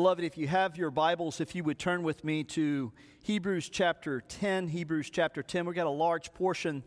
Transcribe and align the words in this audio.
Beloved, 0.00 0.24
if 0.24 0.38
you 0.38 0.48
have 0.48 0.78
your 0.78 0.90
Bibles, 0.90 1.42
if 1.42 1.54
you 1.54 1.62
would 1.64 1.78
turn 1.78 2.02
with 2.02 2.24
me 2.24 2.42
to 2.44 2.90
Hebrews 3.22 3.68
chapter 3.68 4.22
10. 4.22 4.68
Hebrews 4.68 5.10
chapter 5.10 5.42
10. 5.42 5.66
We've 5.66 5.76
got 5.76 5.86
a 5.86 5.90
large 5.90 6.32
portion 6.32 6.82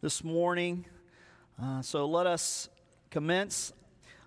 this 0.00 0.22
morning. 0.22 0.86
Uh, 1.60 1.82
so 1.82 2.06
let 2.06 2.28
us 2.28 2.68
commence. 3.10 3.72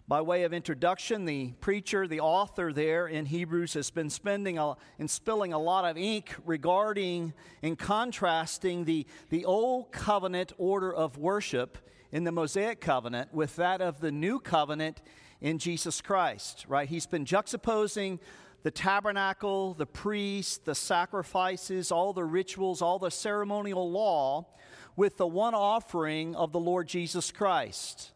By 0.09 0.19
way 0.19 0.43
of 0.43 0.51
introduction, 0.51 1.23
the 1.23 1.53
preacher, 1.61 2.05
the 2.05 2.19
author 2.19 2.73
there 2.73 3.07
in 3.07 3.27
Hebrews 3.27 3.75
has 3.75 3.91
been 3.91 4.09
spending 4.09 4.57
a, 4.57 4.75
and 4.99 5.09
spilling 5.09 5.53
a 5.53 5.57
lot 5.57 5.85
of 5.85 5.97
ink 5.97 6.35
regarding 6.45 7.33
and 7.63 7.79
contrasting 7.79 8.83
the, 8.83 9.07
the 9.29 9.45
old 9.45 9.93
covenant 9.93 10.51
order 10.57 10.93
of 10.93 11.17
worship 11.17 11.77
in 12.11 12.25
the 12.25 12.33
Mosaic 12.33 12.81
covenant 12.81 13.33
with 13.33 13.55
that 13.55 13.79
of 13.79 14.01
the 14.01 14.11
new 14.11 14.41
covenant 14.41 15.01
in 15.41 15.59
Jesus 15.59 16.01
Christ, 16.01 16.65
right? 16.67 16.89
He's 16.89 17.05
been 17.05 17.25
juxtaposing 17.25 18.19
the 18.63 18.71
tabernacle, 18.71 19.73
the 19.73 19.85
priests, 19.85 20.57
the 20.57 20.75
sacrifices, 20.75 21.91
all 21.91 22.13
the 22.13 22.23
rituals, 22.23 22.81
all 22.81 22.99
the 22.99 23.11
ceremonial 23.11 23.89
law 23.89 24.47
with 24.95 25.17
the 25.17 25.27
one 25.27 25.53
offering 25.53 26.35
of 26.35 26.51
the 26.51 26.59
Lord 26.59 26.87
Jesus 26.87 27.31
Christ, 27.31 28.11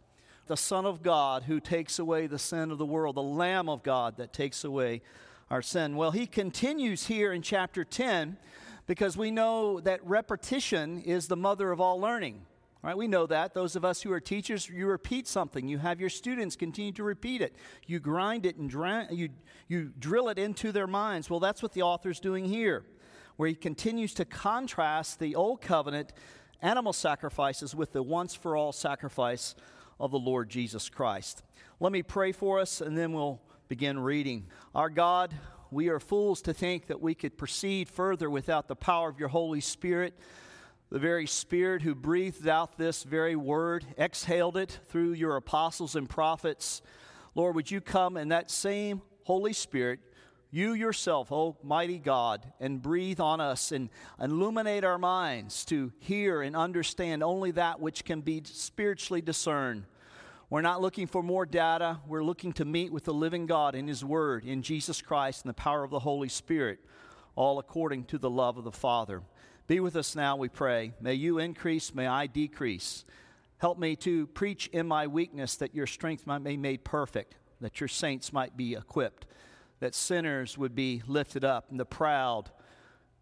the 0.48 0.58
Son 0.58 0.86
of 0.86 1.04
God 1.04 1.44
who 1.44 1.60
takes 1.60 2.00
away 2.00 2.28
the 2.28 2.40
sin 2.40 2.72
of 2.72 2.80
the 2.80 2.86
world, 2.86 3.16
the 3.16 3.22
Lamb 3.22 3.70
of 3.70 3.84
God 3.84 4.18
that 4.18 4.34
takes 4.34 4.64
away 4.64 5.02
our 5.50 5.62
sin. 5.62 5.96
Well, 5.96 6.12
he 6.12 6.26
continues 6.26 7.06
here 7.06 7.32
in 7.32 7.44
chapter 7.44 7.86
10 7.86 8.38
because 8.88 9.16
we 9.16 9.30
know 9.30 9.80
that 9.82 10.06
repetition 10.06 11.02
is 11.02 11.28
the 11.28 11.38
mother 11.38 11.72
of 11.72 11.80
all 11.80 12.00
learning. 12.00 12.42
Right, 12.84 12.98
we 12.98 13.08
know 13.08 13.28
that. 13.28 13.54
Those 13.54 13.76
of 13.76 13.86
us 13.86 14.02
who 14.02 14.12
are 14.12 14.20
teachers, 14.20 14.68
you 14.68 14.88
repeat 14.88 15.28
something. 15.28 15.68
You 15.68 15.78
have 15.78 16.00
your 16.00 16.10
students 16.10 16.56
continue 16.56 16.92
to 16.94 17.04
repeat 17.04 17.42
it. 17.42 17.56
You 17.86 18.00
grind 18.00 18.44
it 18.48 18.56
and 18.56 18.72
you, 19.12 19.30
you 19.68 19.92
drill 20.00 20.30
it 20.30 20.40
into 20.40 20.72
their 20.72 20.88
minds. 20.88 21.30
Well, 21.30 21.40
that's 21.40 21.62
what 21.62 21.74
the 21.74 21.84
author's 21.84 22.20
doing 22.20 22.46
here, 22.46 22.84
where 23.36 23.48
he 23.48 23.54
continues 23.54 24.16
to 24.16 24.26
contrast 24.26 25.20
the 25.20 25.36
old 25.36 25.62
covenant 25.62 26.14
animal 26.60 26.92
sacrifices 26.92 27.76
with 27.76 27.94
the 27.94 28.02
once 28.02 28.34
for 28.34 28.58
all 28.58 28.72
sacrifice 28.72 29.54
of 30.00 30.10
the 30.10 30.20
Lord 30.20 30.50
Jesus 30.50 30.90
Christ. 30.90 31.44
Let 31.80 31.92
me 31.92 32.02
pray 32.02 32.32
for 32.32 32.60
us 32.60 32.82
and 32.82 32.98
then 32.98 33.14
we'll 33.14 33.42
begin 33.68 34.00
reading. 34.00 34.48
Our 34.74 34.90
God, 34.90 35.36
we 35.70 35.90
are 35.90 36.00
fools 36.00 36.42
to 36.44 36.54
think 36.54 36.88
that 36.88 37.00
we 37.00 37.14
could 37.14 37.38
proceed 37.38 37.90
further 37.90 38.28
without 38.28 38.68
the 38.68 38.76
power 38.76 39.08
of 39.08 39.20
your 39.20 39.30
Holy 39.30 39.62
Spirit 39.62 40.18
the 40.92 41.00
very 41.00 41.26
Spirit 41.26 41.82
who 41.82 41.96
breathed 41.96 42.48
out 42.50 42.78
this 42.78 43.04
very 43.04 43.36
word, 43.36 43.86
exhaled 43.98 44.58
it 44.58 44.80
through 44.90 45.14
your 45.14 45.38
apostles 45.38 45.96
and 45.96 46.10
prophets. 46.10 46.82
Lord, 47.34 47.56
would 47.56 47.72
you 47.72 47.80
come 47.80 48.18
in 48.18 48.28
that 48.28 48.52
same 48.52 49.02
Holy 49.24 49.54
Spirit, 49.54 50.02
you 50.52 50.74
yourself, 50.74 51.32
Almighty 51.32 51.98
God, 51.98 52.46
and 52.60 52.82
breathe 52.82 53.22
on 53.22 53.40
us 53.40 53.72
and 53.72 53.90
illuminate 54.20 54.84
our 54.84 54.98
minds 54.98 55.64
to 55.66 55.94
hear 56.00 56.42
and 56.42 56.58
understand 56.58 57.24
only 57.24 57.52
that 57.52 57.80
which 57.80 58.04
can 58.04 58.20
be 58.20 58.42
spiritually 58.44 59.22
discerned. 59.22 59.86
We're 60.50 60.62
not 60.62 60.82
looking 60.82 61.08
for 61.08 61.24
more 61.24 61.46
data. 61.46 62.02
We're 62.06 62.26
looking 62.26 62.52
to 62.54 62.66
meet 62.66 62.92
with 62.92 63.06
the 63.06 63.14
living 63.14 63.46
God 63.46 63.76
in 63.76 63.88
His 63.88 64.04
Word, 64.04 64.44
in 64.44 64.62
Jesus 64.62 65.02
Christ, 65.02 65.46
and 65.46 65.50
the 65.50 65.54
power 65.54 65.86
of 65.86 65.92
the 65.92 66.00
Holy 66.00 66.28
Spirit, 66.28 66.80
all 67.38 67.60
according 67.60 68.04
to 68.06 68.18
the 68.18 68.30
love 68.30 68.58
of 68.58 68.66
the 68.66 68.74
Father. 68.74 69.22
Be 69.72 69.80
with 69.80 69.96
us 69.96 70.18
now, 70.18 70.36
we 70.36 70.50
pray. 70.50 70.92
May 71.00 71.14
you 71.14 71.40
increase, 71.40 71.96
may 71.96 72.06
I 72.06 72.28
decrease. 72.28 73.06
Help 73.58 73.80
me 73.80 73.96
to 73.96 74.28
preach 74.28 74.68
in 74.74 74.86
my 74.86 75.08
weakness 75.08 75.56
that 75.56 75.74
your 75.74 75.88
strength 75.88 76.28
might 76.28 76.44
be 76.44 76.58
made 76.58 76.84
perfect, 76.84 77.36
that 77.62 77.80
your 77.80 77.88
saints 77.88 78.34
might 78.34 78.58
be 78.58 78.76
equipped, 78.76 79.28
that 79.80 79.96
sinners 79.96 80.58
would 80.58 80.76
be 80.76 81.04
lifted 81.08 81.46
up, 81.46 81.72
and 81.72 81.80
the 81.80 81.86
proud 81.86 82.52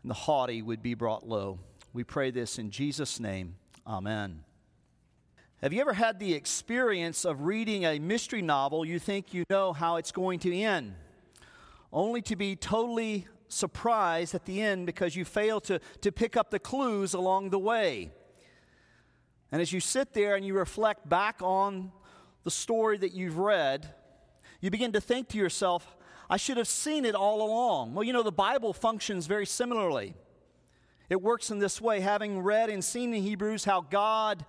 and 0.02 0.09
the 0.09 0.16
haughty 0.16 0.64
would 0.64 0.81
be 0.81 0.95
brought 0.95 1.30
low. 1.30 1.59
We 1.94 2.03
pray 2.03 2.31
this 2.31 2.58
in 2.58 2.72
Jesus' 2.72 3.20
name. 3.20 3.58
Amen. 3.86 4.44
Have 5.61 5.71
you 5.71 5.81
ever 5.81 5.93
had 5.93 6.20
the 6.20 6.33
experience 6.33 7.26
of 7.26 7.43
reading 7.43 7.86
a 7.86 7.99
mystery 7.99 8.42
novel 8.42 8.83
you 8.83 8.98
think 8.98 9.36
you 9.36 9.43
know 9.52 9.71
how 9.71 9.98
it's 9.98 10.11
going 10.11 10.39
to 10.39 10.60
end, 10.60 10.95
only 11.93 12.23
to 12.23 12.36
be 12.36 12.55
totally 12.55 13.27
surprised 13.49 14.33
at 14.36 14.45
the 14.45 14.61
end 14.61 14.86
because 14.86 15.15
you 15.15 15.26
fail 15.26 15.60
to, 15.61 15.80
to 16.02 16.11
pick 16.11 16.37
up 16.37 16.52
the 16.52 16.60
clues 16.60 17.14
along 17.14 17.49
the 17.49 17.60
way. 17.60 18.11
And 19.52 19.61
as 19.61 19.73
you 19.73 19.80
sit 19.80 20.14
there 20.14 20.36
and 20.36 20.45
you 20.45 20.54
reflect 20.54 21.10
back 21.10 21.42
on 21.42 21.92
the 22.43 22.52
story 22.52 22.98
that 22.98 23.14
you've 23.14 23.37
read, 23.37 23.93
you 24.61 24.70
begin 24.70 24.92
to 24.93 25.02
think 25.02 25.30
to 25.30 25.37
yourself, 25.37 25.98
I 26.30 26.37
should 26.37 26.58
have 26.58 26.67
seen 26.67 27.05
it 27.05 27.15
all 27.15 27.42
along. 27.42 27.95
Well, 27.95 28.04
you 28.04 28.14
know, 28.14 28.23
the 28.23 28.32
Bible 28.32 28.73
functions 28.73 29.26
very 29.26 29.45
similarly. 29.45 30.14
It 31.10 31.21
works 31.21 31.49
in 31.49 31.58
this 31.58 31.81
way 31.81 32.02
having 32.02 32.42
read 32.42 32.70
and 32.70 32.83
seen 32.83 33.14
in 33.14 33.23
Hebrews 33.23 33.66
how 33.66 33.81
God 33.81 34.45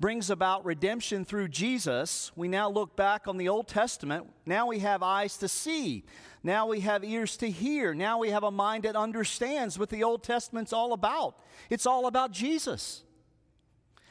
brings 0.00 0.28
about 0.28 0.64
redemption 0.64 1.24
through 1.24 1.48
Jesus, 1.48 2.32
we 2.34 2.48
now 2.48 2.68
look 2.68 2.96
back 2.96 3.28
on 3.28 3.36
the 3.36 3.48
Old 3.48 3.68
Testament. 3.68 4.26
Now 4.44 4.66
we 4.66 4.80
have 4.80 5.02
eyes 5.02 5.36
to 5.38 5.48
see. 5.48 6.04
Now 6.42 6.66
we 6.66 6.80
have 6.80 7.04
ears 7.04 7.36
to 7.38 7.50
hear. 7.50 7.94
Now 7.94 8.18
we 8.18 8.30
have 8.30 8.42
a 8.42 8.50
mind 8.50 8.82
that 8.84 8.96
understands 8.96 9.78
what 9.78 9.88
the 9.88 10.04
Old 10.04 10.22
Testament's 10.22 10.72
all 10.72 10.92
about. 10.92 11.36
It's 11.70 11.86
all 11.86 12.06
about 12.06 12.32
Jesus. 12.32 13.04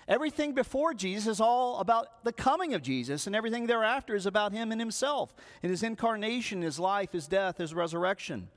Everything 0.08 0.54
before 0.54 0.94
Jesus 0.94 1.28
is 1.28 1.40
all 1.40 1.80
about 1.80 2.24
the 2.26 2.34
coming 2.34 2.74
of 2.74 2.82
Jesus, 2.82 3.26
and 3.26 3.36
everything 3.36 3.68
thereafter 3.68 4.16
is 4.16 4.26
about 4.26 4.52
him 4.52 4.72
and 4.72 4.82
himself, 4.82 5.34
and 5.62 5.70
his 5.70 5.84
incarnation, 5.84 6.62
his 6.62 6.78
life, 6.78 7.14
his 7.14 7.28
death, 7.28 7.58
his 7.58 7.74
resurrection. 7.74 8.50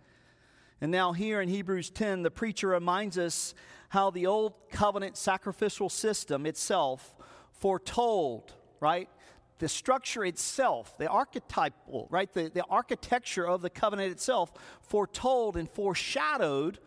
And 0.81 0.91
now, 0.91 1.13
here 1.13 1.41
in 1.41 1.49
Hebrews 1.49 1.91
10, 1.91 2.23
the 2.23 2.31
preacher 2.31 2.69
reminds 2.69 3.17
us 3.17 3.55
how 3.97 4.11
the 4.11 4.27
old 4.27 4.53
covenant 4.71 5.17
sacrificial 5.17 5.89
system 5.89 6.45
itself 6.45 7.15
foretold, 7.51 8.53
right? 8.79 9.09
The 9.59 9.69
structure 9.69 10.23
itself, 10.23 10.99
the 10.99 11.09
archetypal, 11.09 12.07
right? 12.11 12.31
The, 12.31 12.51
the 12.53 12.63
architecture 12.69 13.49
of 13.49 13.63
the 13.63 13.71
covenant 13.71 14.13
itself 14.13 14.53
foretold 14.83 15.57
and 15.57 15.67
foreshadowed 15.67 16.79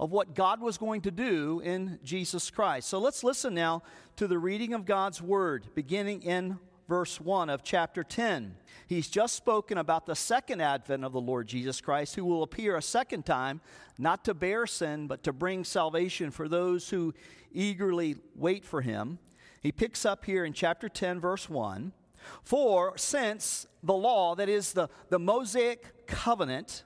of 0.00 0.10
what 0.10 0.34
God 0.34 0.60
was 0.60 0.78
going 0.78 1.02
to 1.02 1.12
do 1.12 1.60
in 1.60 2.00
Jesus 2.02 2.50
Christ. 2.50 2.88
So 2.88 2.98
let's 2.98 3.22
listen 3.22 3.54
now 3.54 3.84
to 4.16 4.26
the 4.26 4.36
reading 4.36 4.74
of 4.74 4.84
God's 4.84 5.22
word, 5.22 5.68
beginning 5.76 6.22
in 6.22 6.58
verse 6.92 7.18
1 7.18 7.48
of 7.48 7.64
chapter 7.64 8.04
10. 8.04 8.54
He's 8.86 9.08
just 9.08 9.34
spoken 9.34 9.78
about 9.78 10.04
the 10.04 10.14
second 10.14 10.60
advent 10.60 11.06
of 11.06 11.12
the 11.14 11.20
Lord 11.22 11.46
Jesus 11.46 11.80
Christ, 11.80 12.16
who 12.16 12.24
will 12.26 12.42
appear 12.42 12.76
a 12.76 12.82
second 12.82 13.24
time, 13.24 13.62
not 13.96 14.26
to 14.26 14.34
bear 14.34 14.66
sin, 14.66 15.06
but 15.06 15.22
to 15.22 15.32
bring 15.32 15.64
salvation 15.64 16.30
for 16.30 16.48
those 16.48 16.90
who 16.90 17.14
eagerly 17.50 18.16
wait 18.36 18.62
for 18.62 18.82
him. 18.82 19.18
He 19.62 19.72
picks 19.72 20.04
up 20.04 20.26
here 20.26 20.44
in 20.44 20.52
chapter 20.52 20.86
10, 20.86 21.18
verse 21.18 21.48
1 21.48 21.94
For 22.42 22.92
since 22.98 23.66
the 23.82 23.94
law, 23.94 24.34
that 24.34 24.50
is 24.50 24.74
the, 24.74 24.90
the 25.08 25.18
Mosaic 25.18 26.06
covenant, 26.06 26.84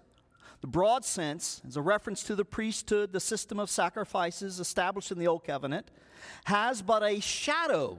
the 0.60 0.68
broad 0.68 1.04
sense 1.04 1.62
is 1.66 1.76
a 1.76 1.82
reference 1.82 2.22
to 2.22 2.36
the 2.36 2.44
priesthood, 2.44 3.12
the 3.12 3.18
system 3.18 3.58
of 3.58 3.68
sacrifices 3.68 4.60
established 4.60 5.10
in 5.10 5.18
the 5.18 5.26
Old 5.26 5.42
Covenant, 5.42 5.90
has 6.44 6.80
but 6.80 7.02
a 7.02 7.18
shadow 7.18 7.98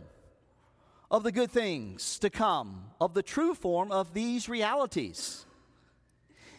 of 1.09 1.23
the 1.23 1.31
good 1.31 1.51
things 1.51 2.19
to 2.19 2.29
come, 2.29 2.85
of 2.99 3.13
the 3.13 3.23
true 3.23 3.53
form 3.53 3.91
of 3.91 4.13
these 4.13 4.49
realities. 4.49 5.45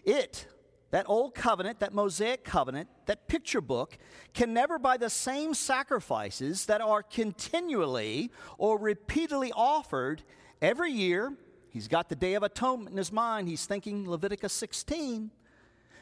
It, 0.05 0.47
that 0.91 1.05
old 1.09 1.35
covenant, 1.35 1.81
that 1.81 1.93
Mosaic 1.93 2.45
covenant, 2.45 2.89
that 3.07 3.29
picture 3.29 3.61
book, 3.61 3.99
can 4.33 4.55
never, 4.55 4.79
by 4.79 4.97
the 4.97 5.11
same 5.11 5.53
sacrifices 5.53 6.67
that 6.67 6.81
are 6.81 7.03
continually 7.03 8.31
or 8.57 8.79
repeatedly 8.79 9.53
offered 9.55 10.23
every 10.63 10.93
year, 10.93 11.35
he's 11.69 11.89
got 11.89 12.09
the 12.09 12.17
Day 12.17 12.35
of 12.35 12.43
Atonement 12.43 12.93
in 12.93 12.97
his 12.97 13.13
mind, 13.13 13.49
he's 13.49 13.67
thinking 13.67 14.09
Leviticus 14.09 14.55
16, 14.55 15.31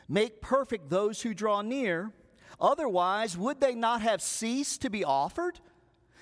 make 0.08 0.40
perfect 0.40 0.88
those 0.88 1.22
who 1.22 1.34
draw 1.34 1.62
near. 1.62 2.12
Otherwise, 2.60 3.36
would 3.36 3.60
they 3.60 3.74
not 3.74 4.02
have 4.02 4.22
ceased 4.22 4.82
to 4.82 4.88
be 4.88 5.02
offered? 5.02 5.58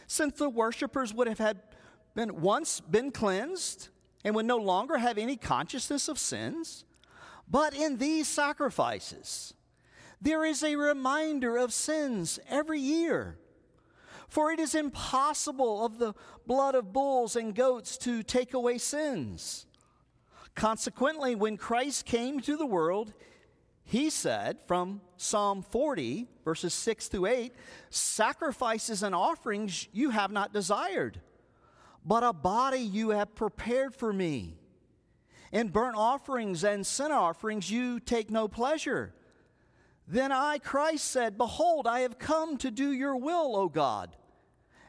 Since 0.06 0.38
the 0.38 0.48
worshippers 0.48 1.12
would 1.12 1.28
have 1.28 1.38
had 1.38 1.60
been 2.14 2.40
once 2.40 2.80
been 2.80 3.10
cleansed 3.10 3.88
and 4.24 4.34
would 4.34 4.46
no 4.46 4.56
longer 4.56 4.98
have 4.98 5.18
any 5.18 5.36
consciousness 5.36 6.08
of 6.08 6.18
sins? 6.18 6.84
But 7.48 7.74
in 7.74 7.98
these 7.98 8.28
sacrifices, 8.28 9.54
there 10.20 10.44
is 10.44 10.62
a 10.62 10.76
reminder 10.76 11.56
of 11.56 11.72
sins 11.72 12.40
every 12.48 12.80
year. 12.80 13.38
For 14.28 14.50
it 14.50 14.58
is 14.58 14.74
impossible 14.74 15.84
of 15.84 15.98
the 15.98 16.14
blood 16.46 16.74
of 16.74 16.92
bulls 16.92 17.36
and 17.36 17.54
goats 17.54 17.98
to 17.98 18.22
take 18.22 18.54
away 18.54 18.78
sins. 18.78 19.66
Consequently, 20.54 21.34
when 21.34 21.56
Christ 21.56 22.06
came 22.06 22.40
to 22.40 22.56
the 22.56 22.66
world, 22.66 23.12
he 23.84 24.08
said 24.08 24.58
from 24.66 25.02
Psalm 25.16 25.62
40, 25.62 26.26
verses 26.44 26.72
6 26.74 27.08
through 27.08 27.26
8, 27.26 27.52
Sacrifices 27.90 29.02
and 29.02 29.14
offerings 29.14 29.88
you 29.92 30.10
have 30.10 30.32
not 30.32 30.52
desired, 30.52 31.20
but 32.04 32.22
a 32.22 32.32
body 32.32 32.80
you 32.80 33.10
have 33.10 33.34
prepared 33.34 33.94
for 33.94 34.12
me. 34.12 34.58
In 35.52 35.68
burnt 35.68 35.96
offerings 35.96 36.64
and 36.64 36.86
sin 36.86 37.12
offerings 37.12 37.70
you 37.70 38.00
take 38.00 38.30
no 38.30 38.48
pleasure. 38.48 39.14
Then 40.06 40.32
I, 40.32 40.58
Christ, 40.58 41.10
said, 41.10 41.38
Behold, 41.38 41.86
I 41.86 42.00
have 42.00 42.18
come 42.18 42.58
to 42.58 42.70
do 42.70 42.92
your 42.92 43.16
will, 43.16 43.56
O 43.56 43.68
God, 43.68 44.16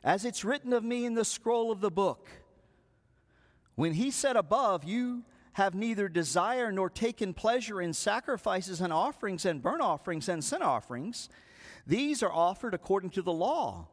as 0.03 0.25
it's 0.25 0.44
written 0.44 0.73
of 0.73 0.83
me 0.83 1.06
in 1.06 1.13
the 1.13 1.23
scroll 1.23 1.71
of 1.71 1.81
the 1.81 1.91
book. 1.91 2.27
When 3.75 3.94
he 3.94 4.12
said 4.12 4.35
above, 4.35 4.83
You 4.83 5.23
have 5.53 5.73
neither 5.73 6.09
desire 6.09 6.69
nor 6.69 6.89
taken 6.89 7.33
pleasure 7.33 7.81
in 7.81 7.94
sacrifices 7.94 8.81
and 8.81 8.91
offerings 8.91 9.45
and 9.45 9.63
burnt 9.63 9.81
offerings 9.81 10.27
and 10.27 10.44
sin 10.44 10.62
offerings, 10.62 11.29
these 11.88 12.21
are 12.21 12.31
offered 12.31 12.73
according 12.73 13.12
to 13.12 13.21
the 13.21 13.31
law. 13.31 13.88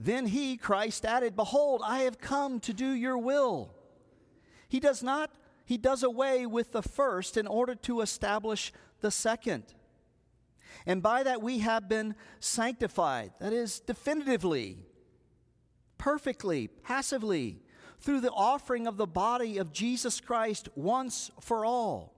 Then 0.00 0.26
he, 0.26 0.56
Christ, 0.56 1.04
added, 1.04 1.34
Behold, 1.34 1.82
I 1.84 2.00
have 2.00 2.20
come 2.20 2.60
to 2.60 2.72
do 2.72 2.92
your 2.92 3.18
will. 3.18 3.74
He 4.68 4.78
does 4.78 5.02
not, 5.02 5.32
he 5.64 5.76
does 5.76 6.04
away 6.04 6.46
with 6.46 6.70
the 6.70 6.82
first 6.82 7.36
in 7.36 7.48
order 7.48 7.74
to 7.74 8.00
establish 8.00 8.72
the 9.00 9.10
second. 9.10 9.74
And 10.86 11.02
by 11.02 11.24
that 11.24 11.42
we 11.42 11.58
have 11.58 11.88
been 11.88 12.14
sanctified, 12.38 13.32
that 13.40 13.52
is, 13.52 13.80
definitively, 13.80 14.78
perfectly, 15.98 16.68
passively, 16.68 17.60
through 17.98 18.20
the 18.20 18.30
offering 18.30 18.86
of 18.86 18.98
the 18.98 19.06
body 19.06 19.58
of 19.58 19.72
Jesus 19.72 20.20
Christ 20.20 20.68
once 20.76 21.32
for 21.40 21.64
all. 21.64 22.17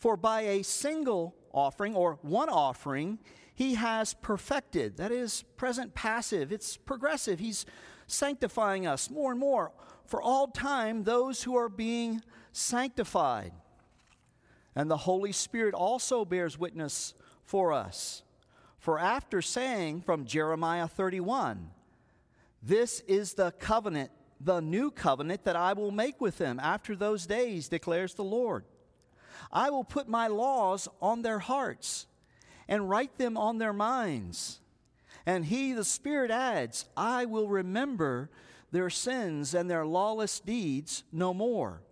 For 0.00 0.16
by 0.16 0.40
a 0.40 0.64
single 0.64 1.36
offering 1.52 1.94
or 1.94 2.18
one 2.22 2.48
offering, 2.48 3.18
he 3.54 3.74
has 3.74 4.14
perfected. 4.14 4.96
That 4.96 5.12
is 5.12 5.44
present 5.56 5.94
passive, 5.94 6.50
it's 6.50 6.76
progressive. 6.78 7.38
He's 7.38 7.66
sanctifying 8.06 8.86
us 8.86 9.10
more 9.10 9.30
and 9.30 9.38
more 9.38 9.72
for 10.06 10.20
all 10.20 10.48
time 10.48 11.04
those 11.04 11.42
who 11.42 11.56
are 11.56 11.68
being 11.68 12.22
sanctified. 12.50 13.52
And 14.74 14.90
the 14.90 14.96
Holy 14.96 15.32
Spirit 15.32 15.74
also 15.74 16.24
bears 16.24 16.58
witness 16.58 17.14
for 17.44 17.72
us. 17.72 18.22
For 18.78 18.98
after 18.98 19.42
saying 19.42 20.00
from 20.00 20.24
Jeremiah 20.24 20.88
31, 20.88 21.70
This 22.62 23.00
is 23.00 23.34
the 23.34 23.52
covenant, 23.52 24.10
the 24.40 24.60
new 24.60 24.90
covenant 24.90 25.44
that 25.44 25.56
I 25.56 25.74
will 25.74 25.90
make 25.90 26.20
with 26.20 26.38
them 26.38 26.58
after 26.58 26.96
those 26.96 27.26
days, 27.26 27.68
declares 27.68 28.14
the 28.14 28.24
Lord. 28.24 28.64
I 29.52 29.70
will 29.70 29.84
put 29.84 30.08
my 30.08 30.26
laws 30.26 30.88
on 31.00 31.22
their 31.22 31.38
hearts 31.38 32.06
and 32.68 32.88
write 32.88 33.18
them 33.18 33.36
on 33.36 33.58
their 33.58 33.72
minds. 33.72 34.60
And 35.26 35.44
he, 35.44 35.72
the 35.72 35.84
Spirit, 35.84 36.30
adds, 36.30 36.86
I 36.96 37.24
will 37.24 37.48
remember 37.48 38.30
their 38.72 38.90
sins 38.90 39.54
and 39.54 39.68
their 39.68 39.84
lawless 39.84 40.40
deeds 40.40 41.04
no 41.12 41.34
more. 41.34 41.82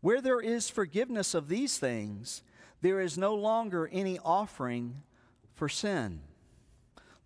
Where 0.00 0.20
there 0.20 0.40
is 0.40 0.68
forgiveness 0.68 1.34
of 1.34 1.48
these 1.48 1.78
things, 1.78 2.42
there 2.80 3.00
is 3.00 3.16
no 3.16 3.34
longer 3.34 3.88
any 3.92 4.18
offering 4.18 5.02
for 5.54 5.68
sin. 5.68 6.20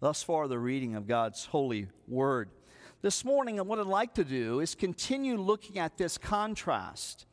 Thus 0.01 0.23
far, 0.23 0.47
the 0.47 0.59
reading 0.59 0.95
of 0.95 1.07
God's 1.07 1.47
holy 1.47 1.89
word. 2.07 2.51
This 3.01 3.25
morning, 3.25 3.57
what 3.59 3.79
I'd 3.79 3.87
like 3.87 4.15
to 4.15 4.25
do 4.25 4.61
is 4.61 4.75
continue 4.75 5.37
looking 5.37 5.79
at 5.79 5.97
this 5.97 6.19
contrast 6.19 7.25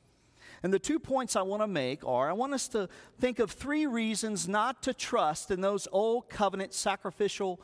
and 0.64 0.74
the 0.74 0.80
two 0.80 0.98
points 0.98 1.36
I 1.36 1.42
want 1.42 1.62
to 1.62 1.68
make 1.68 2.06
are 2.06 2.30
I 2.30 2.34
want 2.34 2.54
us 2.54 2.70
to 2.70 2.88
think 3.20 3.40
of 3.40 3.52
three 3.52 3.86
reasons 3.86 4.48
not 4.48 4.82
to 4.84 4.94
trust 4.94 5.52
in 5.52 5.62
those 5.62 5.88
old 5.92 6.30
covenant 6.30 6.74
sacrificial 6.74 7.62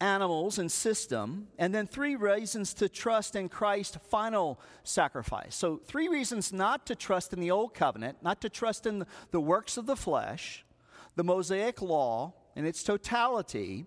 animals 0.00 0.58
and 0.58 0.72
system, 0.72 1.48
and 1.58 1.74
then 1.74 1.86
three 1.86 2.16
reasons 2.16 2.72
to 2.74 2.88
trust 2.88 3.36
in 3.36 3.48
Christ's 3.48 3.98
final 4.08 4.58
sacrifice. 4.82 5.54
So, 5.54 5.80
three 5.84 6.08
reasons 6.08 6.52
not 6.52 6.86
to 6.86 6.94
trust 6.94 7.32
in 7.32 7.40
the 7.40 7.50
old 7.50 7.74
covenant, 7.74 8.18
not 8.22 8.40
to 8.40 8.48
trust 8.48 8.86
in 8.86 9.04
the 9.30 9.40
works 9.40 9.76
of 9.76 9.86
the 9.86 9.96
flesh, 9.96 10.64
the 11.16 11.24
Mosaic 11.24 11.82
law 11.82 12.32
in 12.56 12.64
its 12.64 12.82
totality, 12.82 13.84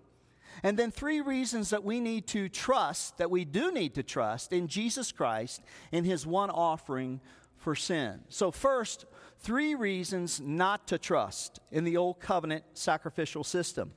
and 0.62 0.78
then 0.78 0.90
three 0.92 1.20
reasons 1.20 1.70
that 1.70 1.82
we 1.82 1.98
need 1.98 2.28
to 2.28 2.48
trust, 2.48 3.18
that 3.18 3.30
we 3.30 3.44
do 3.44 3.72
need 3.72 3.94
to 3.94 4.02
trust 4.02 4.52
in 4.52 4.68
Jesus 4.68 5.10
Christ 5.10 5.62
in 5.90 6.04
his 6.04 6.26
one 6.26 6.50
offering 6.50 7.20
for 7.64 7.74
sin. 7.74 8.20
So, 8.28 8.50
first, 8.50 9.06
three 9.40 9.74
reasons 9.74 10.40
not 10.40 10.86
to 10.88 10.98
trust 10.98 11.60
in 11.72 11.84
the 11.84 11.96
Old 11.96 12.20
Covenant 12.20 12.64
sacrificial 12.74 13.42
system. 13.42 13.92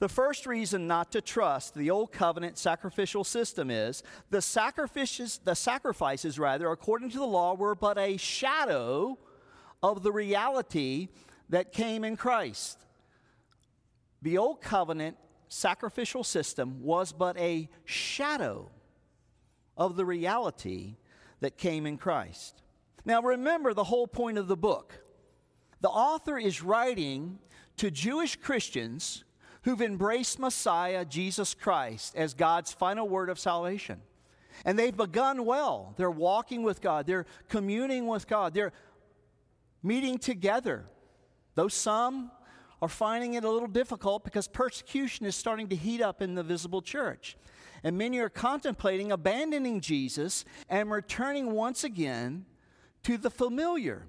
The 0.00 0.08
first 0.08 0.46
reason 0.46 0.86
not 0.86 1.12
to 1.12 1.20
trust 1.20 1.74
the 1.74 1.90
Old 1.90 2.12
Covenant 2.12 2.58
sacrificial 2.58 3.24
system 3.24 3.70
is 3.70 4.02
the 4.30 4.42
sacrifices, 4.42 5.40
the 5.42 5.54
sacrifices 5.54 6.38
rather, 6.38 6.70
according 6.70 7.10
to 7.10 7.18
the 7.18 7.26
law, 7.26 7.54
were 7.54 7.74
but 7.74 7.98
a 7.98 8.16
shadow 8.16 9.16
of 9.82 10.02
the 10.02 10.12
reality 10.12 11.08
that 11.48 11.72
came 11.72 12.04
in 12.04 12.16
Christ. 12.16 12.84
The 14.22 14.38
Old 14.38 14.60
Covenant 14.60 15.16
sacrificial 15.48 16.24
system 16.24 16.82
was 16.82 17.12
but 17.12 17.38
a 17.38 17.68
shadow 17.84 18.70
of 19.76 19.94
the 19.94 20.04
reality 20.04 20.96
that 21.40 21.56
came 21.56 21.86
in 21.86 21.96
Christ. 21.96 22.62
Now, 23.04 23.22
remember 23.22 23.74
the 23.74 23.84
whole 23.84 24.06
point 24.06 24.38
of 24.38 24.48
the 24.48 24.56
book. 24.56 25.00
The 25.80 25.88
author 25.88 26.38
is 26.38 26.62
writing 26.62 27.38
to 27.76 27.90
Jewish 27.90 28.36
Christians 28.36 29.24
who've 29.62 29.82
embraced 29.82 30.38
Messiah, 30.38 31.04
Jesus 31.04 31.54
Christ, 31.54 32.16
as 32.16 32.34
God's 32.34 32.72
final 32.72 33.08
word 33.08 33.28
of 33.28 33.38
salvation. 33.38 34.00
And 34.64 34.78
they've 34.78 34.96
begun 34.96 35.44
well. 35.44 35.94
They're 35.96 36.10
walking 36.10 36.62
with 36.62 36.80
God, 36.80 37.06
they're 37.06 37.26
communing 37.48 38.06
with 38.06 38.26
God, 38.26 38.54
they're 38.54 38.72
meeting 39.82 40.18
together. 40.18 40.84
Though 41.54 41.68
some 41.68 42.30
are 42.80 42.88
finding 42.88 43.34
it 43.34 43.44
a 43.44 43.50
little 43.50 43.68
difficult 43.68 44.24
because 44.24 44.46
persecution 44.46 45.26
is 45.26 45.34
starting 45.36 45.68
to 45.68 45.76
heat 45.76 46.00
up 46.00 46.22
in 46.22 46.34
the 46.34 46.42
visible 46.42 46.82
church. 46.82 47.36
And 47.82 47.96
many 47.96 48.18
are 48.18 48.28
contemplating 48.28 49.12
abandoning 49.12 49.80
Jesus 49.80 50.44
and 50.68 50.90
returning 50.90 51.52
once 51.52 51.84
again 51.84 52.46
to 53.04 53.16
the 53.16 53.30
familiar, 53.30 54.06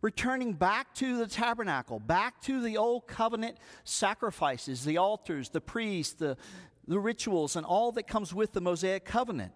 returning 0.00 0.52
back 0.52 0.94
to 0.94 1.18
the 1.18 1.26
tabernacle, 1.26 2.00
back 2.00 2.40
to 2.42 2.60
the 2.60 2.76
old 2.76 3.06
covenant 3.06 3.56
sacrifices, 3.84 4.84
the 4.84 4.98
altars, 4.98 5.50
the 5.50 5.60
priests, 5.60 6.14
the, 6.14 6.36
the 6.86 6.98
rituals, 6.98 7.56
and 7.56 7.64
all 7.64 7.92
that 7.92 8.06
comes 8.06 8.34
with 8.34 8.52
the 8.52 8.60
Mosaic 8.60 9.04
covenant. 9.04 9.52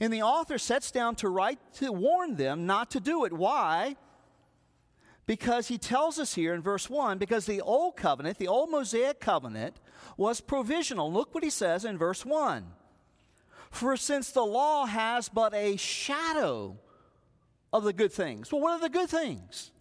And 0.00 0.12
the 0.12 0.22
author 0.22 0.58
sets 0.58 0.90
down 0.90 1.14
to 1.16 1.28
write 1.28 1.58
to 1.74 1.92
warn 1.92 2.36
them 2.36 2.66
not 2.66 2.90
to 2.92 3.00
do 3.00 3.24
it. 3.24 3.32
Why? 3.32 3.96
Because 5.26 5.68
he 5.68 5.76
tells 5.76 6.18
us 6.18 6.34
here 6.34 6.54
in 6.54 6.62
verse 6.62 6.88
1 6.88 7.18
because 7.18 7.46
the 7.46 7.60
old 7.60 7.96
covenant, 7.96 8.38
the 8.38 8.48
old 8.48 8.70
Mosaic 8.70 9.20
covenant, 9.20 9.80
was 10.16 10.40
provisional. 10.40 11.12
Look 11.12 11.34
what 11.34 11.44
he 11.44 11.50
says 11.50 11.84
in 11.84 11.98
verse 11.98 12.24
1. 12.24 12.64
For 13.70 13.96
since 13.96 14.30
the 14.30 14.44
law 14.44 14.86
has 14.86 15.28
but 15.28 15.52
a 15.52 15.76
shadow 15.76 16.78
of 17.76 17.84
the 17.84 17.92
good 17.92 18.12
things. 18.12 18.52
Well, 18.52 18.60
what 18.60 18.72
are 18.72 18.80
the 18.80 18.88
good 18.88 19.08
things? 19.08 19.72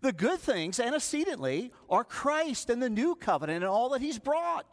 The 0.00 0.12
good 0.12 0.40
things, 0.40 0.80
antecedently, 0.80 1.72
are 1.88 2.04
Christ 2.04 2.70
and 2.70 2.82
the 2.82 2.90
new 2.90 3.14
covenant 3.14 3.62
and 3.62 3.70
all 3.70 3.90
that 3.90 4.00
He's 4.00 4.18
brought. 4.18 4.66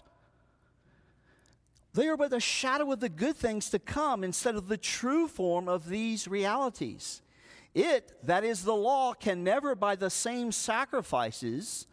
They 1.94 2.08
are 2.08 2.18
but 2.18 2.32
the 2.32 2.40
shadow 2.40 2.92
of 2.92 3.00
the 3.00 3.10
good 3.10 3.36
things 3.36 3.70
to 3.72 3.80
come 3.80 4.24
instead 4.24 4.56
of 4.56 4.68
the 4.68 4.78
true 4.78 5.28
form 5.28 5.68
of 5.68 5.88
these 5.90 6.28
realities. 6.28 7.22
It, 7.74 8.14
that 8.24 8.44
is 8.44 8.64
the 8.64 8.76
law, 8.76 9.14
can 9.14 9.44
never, 9.44 9.76
by 9.76 9.96
the 9.96 10.10
same 10.10 10.52
sacrifices 10.52 11.88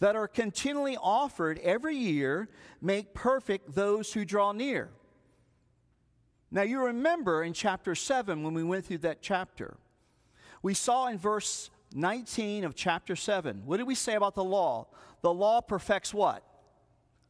that 0.00 0.16
are 0.16 0.28
continually 0.28 0.96
offered 1.00 1.58
every 1.60 1.96
year, 1.96 2.48
make 2.82 3.14
perfect 3.14 3.74
those 3.74 4.12
who 4.12 4.24
draw 4.24 4.52
near. 4.52 4.90
Now, 6.50 6.62
you 6.62 6.84
remember 6.84 7.42
in 7.42 7.52
chapter 7.52 7.94
7 7.94 8.42
when 8.42 8.54
we 8.54 8.62
went 8.62 8.84
through 8.84 8.98
that 8.98 9.22
chapter 9.22 9.76
we 10.64 10.72
saw 10.72 11.08
in 11.08 11.18
verse 11.18 11.68
19 11.92 12.64
of 12.64 12.74
chapter 12.74 13.14
7, 13.14 13.64
what 13.66 13.76
did 13.76 13.86
we 13.86 13.94
say 13.94 14.14
about 14.14 14.34
the 14.34 14.42
law? 14.42 14.86
The 15.20 15.32
law 15.32 15.60
perfects 15.60 16.14
what? 16.14 16.42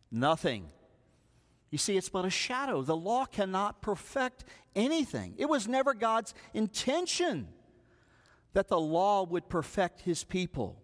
Nothing. 0.09 0.69
You 1.73 1.79
see, 1.79 1.97
it's 1.97 2.09
but 2.09 2.25
a 2.25 2.31
shadow. 2.31 2.83
The 2.83 2.95
law 2.95 3.25
cannot 3.25 3.83
perfect 3.83 4.45
anything. 4.76 5.35
It 5.37 5.49
was 5.49 5.67
never 5.67 5.95
God's 5.95 6.33
intention 6.55 7.49
that 8.53 8.69
the 8.69 8.79
law 8.79 9.25
would 9.25 9.49
perfect 9.49 10.03
his 10.03 10.23
people. 10.23 10.81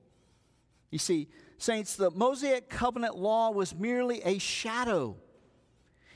You 0.91 0.99
see, 0.99 1.29
saints, 1.57 1.95
the 1.95 2.11
Mosaic 2.11 2.69
covenant 2.69 3.17
law 3.17 3.53
was 3.53 3.77
merely 3.77 4.23
a 4.25 4.39
shadow. 4.39 5.17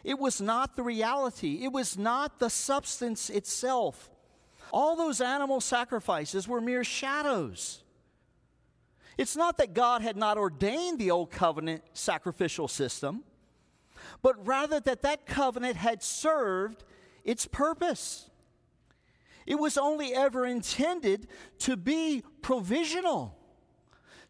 It 0.03 0.19
was 0.19 0.41
not 0.41 0.75
the 0.75 0.83
reality, 0.83 1.62
it 1.62 1.71
was 1.71 1.97
not 1.97 2.41
the 2.41 2.50
substance 2.50 3.31
itself. 3.31 4.11
All 4.75 4.97
those 4.97 5.21
animal 5.21 5.61
sacrifices 5.61 6.49
were 6.49 6.61
mere 6.61 6.83
shadows. 6.83 7.85
It's 9.16 9.37
not 9.37 9.57
that 9.59 9.73
God 9.73 10.02
had 10.02 10.16
not 10.16 10.37
ordained 10.37 10.99
the 10.99 11.12
old 11.12 11.31
covenant 11.31 11.85
sacrificial 11.93 12.66
system, 12.66 13.23
but 14.21 14.45
rather 14.45 14.81
that 14.81 15.02
that 15.02 15.26
covenant 15.26 15.76
had 15.76 16.02
served 16.02 16.83
its 17.23 17.47
purpose. 17.47 18.28
It 19.47 19.61
was 19.61 19.78
only 19.78 20.12
ever 20.12 20.45
intended 20.45 21.28
to 21.61 21.76
be 21.76 22.25
provisional, 22.43 23.38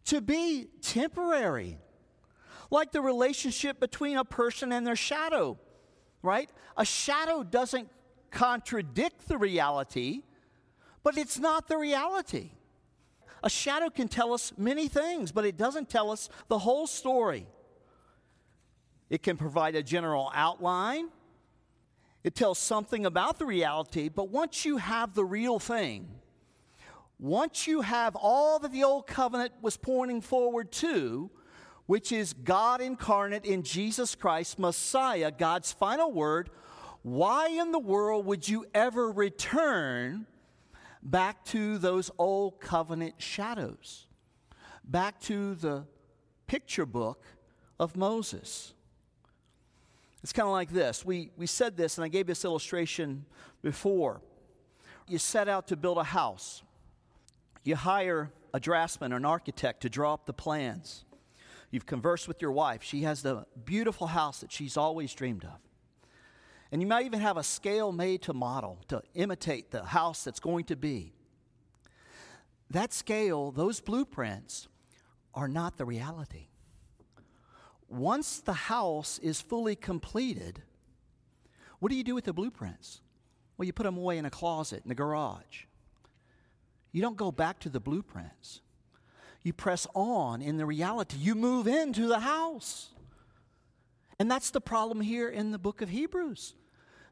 to 0.05 0.21
be 0.21 0.67
temporary, 0.83 1.79
like 2.71 2.93
the 2.93 3.01
relationship 3.01 3.81
between 3.81 4.19
a 4.19 4.27
person 4.27 4.73
and 4.73 4.87
their 4.87 4.95
shadow, 4.95 5.59
right? 6.21 6.51
A 6.77 6.85
shadow 6.85 7.43
doesn't 7.43 7.89
contradict 8.31 9.27
the 9.27 9.39
reality, 9.39 10.25
but 11.05 11.17
it's 11.17 11.39
not 11.39 11.69
the 11.69 11.77
reality. 11.77 12.51
A 13.45 13.51
shadow 13.51 13.91
can 13.91 14.09
tell 14.09 14.33
us 14.33 14.55
many 14.57 14.89
things, 14.89 15.31
but 15.31 15.45
it 15.45 15.57
doesn't 15.57 15.91
tell 15.91 16.11
us 16.11 16.31
the 16.49 16.59
whole 16.59 16.87
story. 16.87 17.47
It 19.11 19.23
can 19.23 19.37
provide 19.37 19.77
a 19.77 19.83
general 19.83 20.33
outline, 20.35 21.11
it 22.25 22.35
tells 22.35 22.59
something 22.59 23.05
about 23.05 23.39
the 23.39 23.45
reality, 23.45 24.09
but 24.09 24.31
once 24.31 24.65
you 24.65 24.79
have 24.79 25.15
the 25.15 25.27
real 25.27 25.59
thing, 25.59 26.09
once 27.19 27.67
you 27.67 27.83
have 27.83 28.17
all 28.17 28.59
that 28.59 28.73
the 28.73 28.83
old 28.83 29.07
covenant 29.07 29.53
was 29.61 29.77
pointing 29.77 30.23
forward 30.23 30.73
to, 30.73 31.31
which 31.85 32.13
is 32.13 32.33
God 32.33 32.81
incarnate 32.81 33.45
in 33.45 33.63
Jesus 33.63 34.15
Christ, 34.15 34.59
Messiah, 34.59 35.31
God's 35.31 35.71
final 35.71 36.11
word, 36.11 36.49
why 37.03 37.49
in 37.49 37.73
the 37.73 37.79
world 37.79 38.25
would 38.25 38.49
you 38.49 38.65
ever 38.75 39.13
return 39.13 40.27
back 41.05 41.45
to 41.47 41.79
those 41.79 42.11
old 42.19 42.61
covenant 42.61 43.15
shadows, 43.19 44.07
back 44.83 45.21
to 45.21 45.55
the 45.55 45.85
picture 46.47 46.87
book 46.87 47.23
of 47.79 47.97
Moses. 47.97 48.73
It's 50.23 50.33
kind 50.33 50.47
of 50.47 50.53
like 50.53 50.71
this. 50.71 51.05
We, 51.05 51.31
we 51.37 51.47
said 51.47 51.77
this, 51.77 51.99
and 51.99 52.05
I 52.05 52.09
gave 52.09 52.27
this 52.27 52.45
illustration 52.45 53.27
before. 53.63 54.23
You 55.07 55.19
set 55.19 55.49
out 55.49 55.69
to 55.69 55.77
build 55.77 55.99
a 55.99 56.05
house, 56.05 56.63
you 57.63 57.77
hire 57.77 58.33
a 58.55 58.61
draftsman 58.61 59.13
an 59.13 59.25
architect 59.25 59.83
to 59.83 59.91
draw 59.91 60.15
up 60.15 60.27
the 60.27 60.33
plans. 60.33 61.05
You've 61.71 61.87
conversed 61.87 62.29
with 62.29 62.41
your 62.41 62.53
wife. 62.53 62.85
She 62.85 63.03
has 63.03 63.23
the 63.23 63.47
beautiful 63.65 64.07
house 64.07 64.41
that 64.41 64.53
she's 64.53 64.77
always 64.77 65.13
dreamed 65.13 65.45
of. 65.45 65.59
And 66.75 66.83
you 66.83 66.88
might 66.88 67.07
even 67.07 67.21
have 67.21 67.37
a 67.37 67.45
scale 67.45 67.93
made 67.93 68.23
to 68.23 68.33
model, 68.33 68.81
to 68.88 69.00
imitate 69.14 69.71
the 69.71 69.85
house 69.85 70.25
that's 70.25 70.40
going 70.40 70.64
to 70.64 70.75
be. 70.75 71.12
That 72.69 72.93
scale, 72.93 73.52
those 73.52 73.81
blueprints, 73.81 74.66
are 75.35 75.47
not 75.47 75.76
the 75.76 75.85
reality. 75.85 76.49
Once 77.88 78.40
the 78.40 78.54
house 78.54 79.21
is 79.21 79.40
fully 79.40 79.76
completed, 79.76 80.62
what 81.78 81.90
do 81.90 81.95
you 81.95 82.02
do 82.02 82.12
with 82.12 82.25
the 82.25 82.33
blueprints? 82.33 83.02
Well, 83.57 83.66
you 83.66 83.73
put 83.73 83.85
them 83.85 83.97
away 83.97 84.19
in 84.19 84.25
a 84.25 84.31
closet 84.31 84.83
in 84.83 84.88
the 84.88 84.97
garage. 84.97 85.66
You 86.90 87.00
don't 87.00 87.16
go 87.16 87.31
back 87.31 87.61
to 87.61 87.69
the 87.69 87.78
blueprints. 87.78 88.62
You 89.45 89.52
press 89.52 89.87
on 89.95 90.43
in 90.43 90.57
the 90.57 90.66
reality. 90.66 91.19
You 91.19 91.37
move 91.37 91.69
into 91.69 92.09
the 92.09 92.19
house. 92.19 92.88
And 94.19 94.28
that's 94.28 94.50
the 94.50 94.61
problem 94.61 95.02
here 95.02 95.28
in 95.28 95.52
the 95.52 95.59
book 95.61 95.81
of 95.81 95.90
Hebrews. 95.90 96.57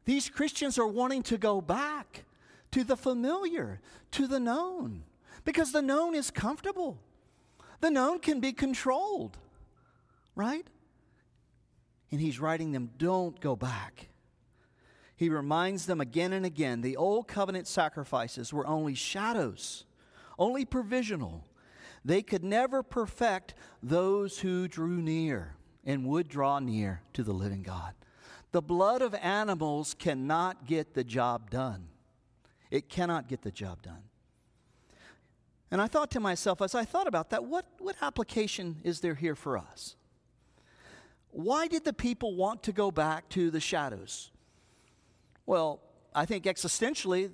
These 0.05 0.29
Christians 0.29 0.77
are 0.77 0.87
wanting 0.87 1.23
to 1.23 1.37
go 1.37 1.61
back 1.61 2.25
to 2.71 2.83
the 2.83 2.97
familiar, 2.97 3.79
to 4.11 4.27
the 4.27 4.39
known, 4.39 5.03
because 5.45 5.71
the 5.71 5.81
known 5.81 6.15
is 6.15 6.31
comfortable. 6.31 6.97
The 7.79 7.91
known 7.91 8.19
can 8.19 8.39
be 8.39 8.53
controlled, 8.53 9.37
right? 10.35 10.65
And 12.11 12.19
he's 12.21 12.39
writing 12.39 12.71
them, 12.71 12.91
don't 12.97 13.39
go 13.39 13.55
back. 13.55 14.09
He 15.15 15.29
reminds 15.29 15.85
them 15.85 16.01
again 16.01 16.33
and 16.33 16.45
again 16.45 16.81
the 16.81 16.97
old 16.97 17.27
covenant 17.27 17.67
sacrifices 17.67 18.51
were 18.51 18.67
only 18.67 18.95
shadows, 18.95 19.85
only 20.37 20.65
provisional. 20.65 21.45
They 22.03 22.21
could 22.21 22.43
never 22.43 22.83
perfect 22.83 23.53
those 23.81 24.39
who 24.39 24.67
drew 24.67 25.01
near 25.01 25.55
and 25.85 26.05
would 26.05 26.27
draw 26.27 26.59
near 26.59 27.01
to 27.13 27.23
the 27.23 27.33
living 27.33 27.63
God. 27.63 27.93
The 28.53 28.61
blood 28.61 29.01
of 29.01 29.15
animals 29.15 29.95
cannot 29.97 30.67
get 30.67 30.93
the 30.93 31.03
job 31.03 31.49
done. 31.49 31.87
It 32.69 32.87
cannot 32.87 33.27
get 33.27 33.41
the 33.41 33.51
job 33.51 33.81
done. 33.81 34.03
And 35.71 35.81
I 35.81 35.87
thought 35.87 36.11
to 36.11 36.19
myself, 36.19 36.61
as 36.61 36.75
I 36.75 36.85
thought 36.85 37.07
about 37.07 37.31
that, 37.31 37.43
what, 37.45 37.65
what 37.79 37.95
application 37.99 38.79
is 38.83 38.99
there 38.99 39.15
here 39.15 39.33
for 39.33 39.57
us? 39.57 39.95
Why 41.31 41.67
did 41.67 41.83
the 41.83 41.93
people 41.93 42.35
want 42.35 42.61
to 42.63 42.71
go 42.71 42.91
back 42.91 43.27
to 43.29 43.49
the 43.49 43.59
shadows? 43.59 44.29
Well, 45.47 45.81
I 46.13 46.25
think 46.25 46.45
existentially, 46.45 47.31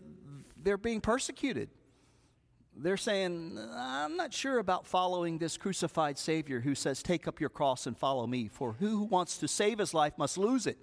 they're 0.55 0.77
being 0.77 1.01
persecuted. 1.01 1.69
They're 2.77 2.95
saying, 2.95 3.59
I'm 3.73 4.15
not 4.15 4.33
sure 4.33 4.59
about 4.59 4.87
following 4.87 5.37
this 5.37 5.57
crucified 5.57 6.17
Savior 6.17 6.61
who 6.61 6.75
says, 6.75 7.03
Take 7.03 7.27
up 7.27 7.41
your 7.41 7.49
cross 7.49 7.87
and 7.87 7.97
follow 7.97 8.25
me. 8.25 8.47
For 8.47 8.77
who 8.79 9.03
wants 9.03 9.37
to 9.39 9.49
save 9.49 9.79
his 9.79 9.93
life 9.93 10.13
must 10.17 10.37
lose 10.37 10.65
it. 10.65 10.77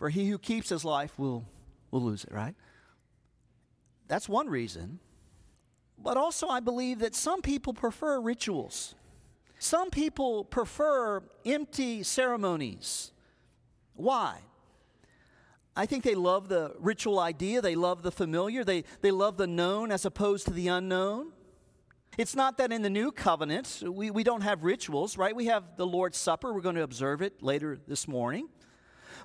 For 0.00 0.08
he 0.08 0.30
who 0.30 0.38
keeps 0.38 0.70
his 0.70 0.82
life 0.82 1.18
will, 1.18 1.44
will 1.90 2.00
lose 2.00 2.24
it, 2.24 2.32
right? 2.32 2.54
That's 4.08 4.30
one 4.30 4.48
reason. 4.48 4.98
But 5.98 6.16
also, 6.16 6.48
I 6.48 6.60
believe 6.60 7.00
that 7.00 7.14
some 7.14 7.42
people 7.42 7.74
prefer 7.74 8.18
rituals. 8.18 8.94
Some 9.58 9.90
people 9.90 10.42
prefer 10.46 11.22
empty 11.44 12.02
ceremonies. 12.02 13.12
Why? 13.92 14.38
I 15.76 15.84
think 15.84 16.02
they 16.02 16.14
love 16.14 16.48
the 16.48 16.74
ritual 16.78 17.20
idea, 17.20 17.60
they 17.60 17.76
love 17.76 18.02
the 18.02 18.10
familiar, 18.10 18.64
they, 18.64 18.84
they 19.02 19.10
love 19.10 19.36
the 19.36 19.46
known 19.46 19.92
as 19.92 20.06
opposed 20.06 20.46
to 20.46 20.52
the 20.54 20.68
unknown. 20.68 21.32
It's 22.16 22.34
not 22.34 22.56
that 22.56 22.72
in 22.72 22.80
the 22.80 22.90
new 22.90 23.12
covenant 23.12 23.82
we, 23.86 24.10
we 24.10 24.24
don't 24.24 24.40
have 24.40 24.64
rituals, 24.64 25.18
right? 25.18 25.36
We 25.36 25.46
have 25.46 25.76
the 25.76 25.86
Lord's 25.86 26.16
Supper, 26.16 26.54
we're 26.54 26.62
going 26.62 26.76
to 26.76 26.82
observe 26.82 27.20
it 27.20 27.42
later 27.42 27.78
this 27.86 28.08
morning. 28.08 28.48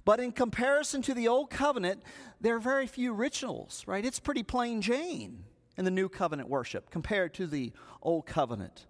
But 0.05 0.19
in 0.19 0.31
comparison 0.31 1.01
to 1.03 1.15
the 1.15 1.27
old 1.27 1.49
covenant, 1.49 2.03
there 2.39 2.55
are 2.55 2.59
very 2.59 2.85
few 2.85 3.11
rituals, 3.11 3.83
right? 3.87 4.05
It's 4.05 4.19
pretty 4.19 4.43
plain 4.43 4.81
Jane 4.81 5.43
in 5.77 5.83
the 5.83 5.91
new 5.91 6.07
covenant 6.07 6.47
worship 6.47 6.91
compared 6.91 7.33
to 7.33 7.47
the 7.47 7.73
old 8.03 8.27
covenant. 8.27 8.85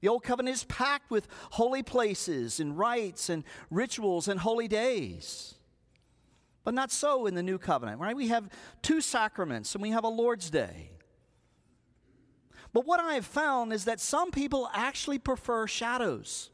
The 0.00 0.08
old 0.08 0.22
covenant 0.22 0.54
is 0.54 0.64
packed 0.64 1.10
with 1.10 1.26
holy 1.50 1.82
places 1.82 2.60
and 2.60 2.78
rites 2.78 3.28
and 3.28 3.44
rituals 3.70 4.28
and 4.28 4.40
holy 4.40 4.68
days. 4.68 5.56
But 6.62 6.74
not 6.74 6.92
so 6.92 7.26
in 7.26 7.34
the 7.34 7.42
new 7.42 7.58
covenant, 7.58 8.00
right? 8.00 8.16
We 8.16 8.28
have 8.28 8.48
two 8.82 9.00
sacraments 9.00 9.74
and 9.74 9.82
we 9.82 9.90
have 9.90 10.04
a 10.04 10.08
Lord's 10.08 10.48
Day. 10.48 10.92
But 12.72 12.86
what 12.86 13.00
I 13.00 13.14
have 13.14 13.26
found 13.26 13.72
is 13.72 13.84
that 13.86 13.98
some 13.98 14.30
people 14.30 14.70
actually 14.72 15.18
prefer 15.18 15.66
shadows. 15.66 16.50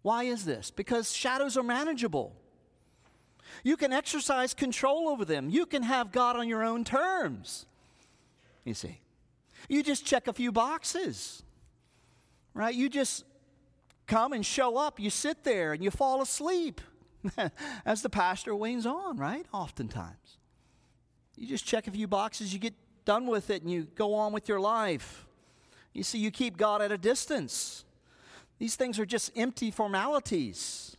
Why 0.00 0.24
is 0.24 0.46
this? 0.46 0.70
Because 0.70 1.14
shadows 1.14 1.56
are 1.56 1.62
manageable. 1.62 2.34
You 3.62 3.76
can 3.76 3.92
exercise 3.92 4.54
control 4.54 5.08
over 5.08 5.24
them. 5.24 5.50
You 5.50 5.66
can 5.66 5.82
have 5.82 6.12
God 6.12 6.36
on 6.36 6.48
your 6.48 6.62
own 6.64 6.84
terms. 6.84 7.66
You 8.64 8.74
see, 8.74 9.00
you 9.68 9.82
just 9.82 10.04
check 10.06 10.28
a 10.28 10.32
few 10.32 10.52
boxes, 10.52 11.42
right? 12.54 12.74
You 12.74 12.88
just 12.88 13.24
come 14.06 14.32
and 14.32 14.44
show 14.44 14.76
up. 14.76 15.00
You 15.00 15.10
sit 15.10 15.44
there 15.44 15.72
and 15.72 15.82
you 15.82 15.90
fall 15.90 16.22
asleep 16.22 16.80
as 17.84 18.02
the 18.02 18.08
pastor 18.08 18.54
wanes 18.54 18.86
on, 18.86 19.16
right? 19.16 19.46
Oftentimes. 19.52 20.38
You 21.36 21.46
just 21.46 21.64
check 21.64 21.86
a 21.86 21.90
few 21.90 22.06
boxes, 22.06 22.52
you 22.52 22.58
get 22.58 22.74
done 23.04 23.26
with 23.26 23.50
it, 23.50 23.62
and 23.62 23.70
you 23.70 23.88
go 23.94 24.14
on 24.14 24.32
with 24.32 24.48
your 24.48 24.60
life. 24.60 25.26
You 25.92 26.02
see, 26.02 26.18
you 26.18 26.30
keep 26.30 26.56
God 26.56 26.82
at 26.82 26.92
a 26.92 26.98
distance. 26.98 27.84
These 28.58 28.76
things 28.76 28.98
are 28.98 29.06
just 29.06 29.32
empty 29.36 29.70
formalities. 29.70 30.96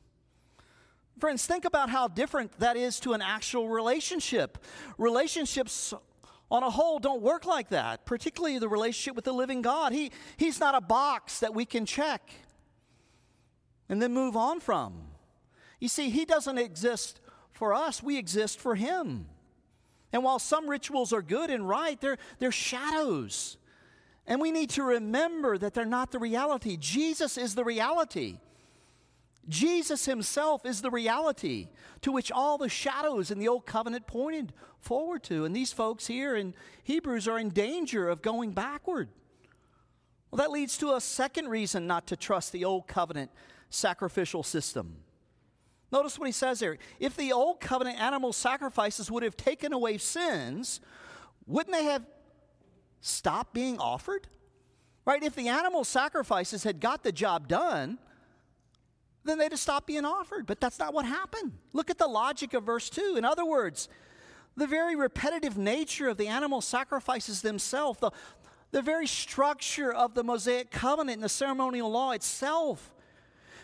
Friends, 1.19 1.45
think 1.45 1.65
about 1.65 1.89
how 1.89 2.07
different 2.07 2.59
that 2.59 2.75
is 2.75 2.99
to 3.01 3.13
an 3.13 3.21
actual 3.21 3.69
relationship. 3.69 4.57
Relationships 4.97 5.93
on 6.49 6.63
a 6.63 6.69
whole 6.69 6.99
don't 6.99 7.21
work 7.21 7.45
like 7.45 7.69
that, 7.69 8.05
particularly 8.05 8.59
the 8.59 8.69
relationship 8.69 9.15
with 9.15 9.25
the 9.25 9.33
living 9.33 9.61
God. 9.61 9.91
He, 9.91 10.11
he's 10.37 10.59
not 10.59 10.75
a 10.75 10.81
box 10.81 11.39
that 11.39 11.53
we 11.53 11.65
can 11.65 11.85
check 11.85 12.29
and 13.89 14.01
then 14.01 14.13
move 14.13 14.35
on 14.35 14.59
from. 14.59 14.93
You 15.79 15.87
see, 15.87 16.09
He 16.09 16.25
doesn't 16.25 16.57
exist 16.57 17.19
for 17.51 17.73
us, 17.73 18.01
we 18.01 18.17
exist 18.17 18.59
for 18.59 18.75
Him. 18.75 19.27
And 20.11 20.23
while 20.23 20.39
some 20.39 20.69
rituals 20.69 21.11
are 21.11 21.21
good 21.21 21.49
and 21.49 21.67
right, 21.67 21.99
they're, 21.99 22.17
they're 22.37 22.51
shadows. 22.51 23.57
And 24.27 24.39
we 24.39 24.51
need 24.51 24.69
to 24.71 24.83
remember 24.83 25.57
that 25.57 25.73
they're 25.73 25.85
not 25.85 26.11
the 26.11 26.19
reality. 26.19 26.77
Jesus 26.77 27.37
is 27.37 27.55
the 27.55 27.63
reality. 27.63 28.37
Jesus 29.49 30.05
himself 30.05 30.65
is 30.65 30.81
the 30.81 30.89
reality 30.89 31.67
to 32.01 32.11
which 32.11 32.31
all 32.31 32.57
the 32.57 32.69
shadows 32.69 33.31
in 33.31 33.39
the 33.39 33.47
old 33.47 33.65
covenant 33.65 34.07
pointed 34.07 34.53
forward 34.79 35.23
to. 35.23 35.45
And 35.45 35.55
these 35.55 35.73
folks 35.73 36.07
here 36.07 36.35
in 36.35 36.53
Hebrews 36.83 37.27
are 37.27 37.39
in 37.39 37.49
danger 37.49 38.07
of 38.07 38.21
going 38.21 38.51
backward. 38.51 39.09
Well, 40.31 40.37
that 40.37 40.51
leads 40.51 40.77
to 40.79 40.95
a 40.95 41.01
second 41.01 41.49
reason 41.49 41.87
not 41.87 42.07
to 42.07 42.15
trust 42.15 42.51
the 42.51 42.65
old 42.65 42.87
covenant 42.87 43.31
sacrificial 43.69 44.43
system. 44.43 44.97
Notice 45.91 46.17
what 46.17 46.25
he 46.25 46.31
says 46.31 46.59
there. 46.59 46.79
If 46.99 47.15
the 47.15 47.33
old 47.33 47.59
covenant 47.59 47.99
animal 47.99 48.33
sacrifices 48.33 49.11
would 49.11 49.23
have 49.23 49.37
taken 49.37 49.73
away 49.73 49.99
sins, 49.99 50.81
wouldn't 51.45 51.75
they 51.75 51.83
have 51.83 52.03
stopped 53.01 53.53
being 53.53 53.77
offered? 53.77 54.27
Right? 55.05 55.21
If 55.21 55.35
the 55.35 55.49
animal 55.49 55.83
sacrifices 55.83 56.63
had 56.63 56.79
got 56.79 57.03
the 57.03 57.11
job 57.11 57.47
done, 57.47 57.99
then 59.23 59.37
they'd 59.37 59.51
have 59.51 59.59
stopped 59.59 59.87
being 59.87 60.05
offered. 60.05 60.45
But 60.45 60.59
that's 60.59 60.79
not 60.79 60.93
what 60.93 61.05
happened. 61.05 61.53
Look 61.71 61.89
at 61.89 61.97
the 61.97 62.07
logic 62.07 62.53
of 62.53 62.63
verse 62.63 62.89
2. 62.89 63.15
In 63.17 63.25
other 63.25 63.45
words, 63.45 63.89
the 64.55 64.67
very 64.67 64.95
repetitive 64.95 65.57
nature 65.57 66.09
of 66.09 66.17
the 66.17 66.27
animal 66.27 66.61
sacrifices 66.61 67.41
themselves, 67.41 67.99
the, 67.99 68.11
the 68.71 68.81
very 68.81 69.07
structure 69.07 69.91
of 69.91 70.13
the 70.13 70.23
Mosaic 70.23 70.71
covenant 70.71 71.17
and 71.17 71.23
the 71.23 71.29
ceremonial 71.29 71.89
law 71.89 72.11
itself, 72.11 72.93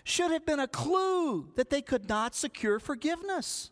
should 0.03 0.31
have 0.31 0.45
been 0.45 0.59
a 0.59 0.67
clue 0.67 1.51
that 1.55 1.69
they 1.69 1.81
could 1.81 2.07
not 2.07 2.33
secure 2.33 2.79
forgiveness. 2.79 3.69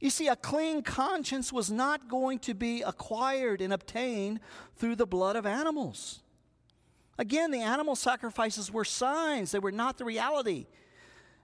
You 0.00 0.10
see, 0.10 0.28
a 0.28 0.36
clean 0.36 0.82
conscience 0.82 1.52
was 1.52 1.70
not 1.70 2.08
going 2.08 2.38
to 2.40 2.54
be 2.54 2.82
acquired 2.82 3.60
and 3.60 3.72
obtained 3.72 4.40
through 4.76 4.96
the 4.96 5.06
blood 5.06 5.36
of 5.36 5.46
animals. 5.46 6.20
Again, 7.18 7.50
the 7.50 7.60
animal 7.60 7.96
sacrifices 7.96 8.72
were 8.72 8.84
signs, 8.84 9.52
they 9.52 9.58
were 9.58 9.72
not 9.72 9.98
the 9.98 10.06
reality. 10.06 10.66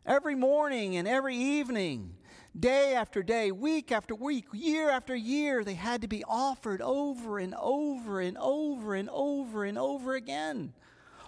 Every 0.06 0.36
morning 0.36 0.96
and 0.96 1.08
every 1.08 1.34
evening, 1.34 2.14
day 2.58 2.94
after 2.94 3.24
day, 3.24 3.50
week 3.50 3.90
after 3.90 4.14
week, 4.14 4.44
year 4.52 4.88
after 4.88 5.16
year, 5.16 5.64
they 5.64 5.74
had 5.74 6.02
to 6.02 6.08
be 6.08 6.22
offered 6.22 6.80
over 6.80 7.40
and 7.40 7.52
over 7.60 8.20
and 8.20 8.38
over 8.38 8.94
and 8.94 9.10
over 9.10 9.64
and 9.64 9.76
over 9.76 10.14
again. 10.14 10.74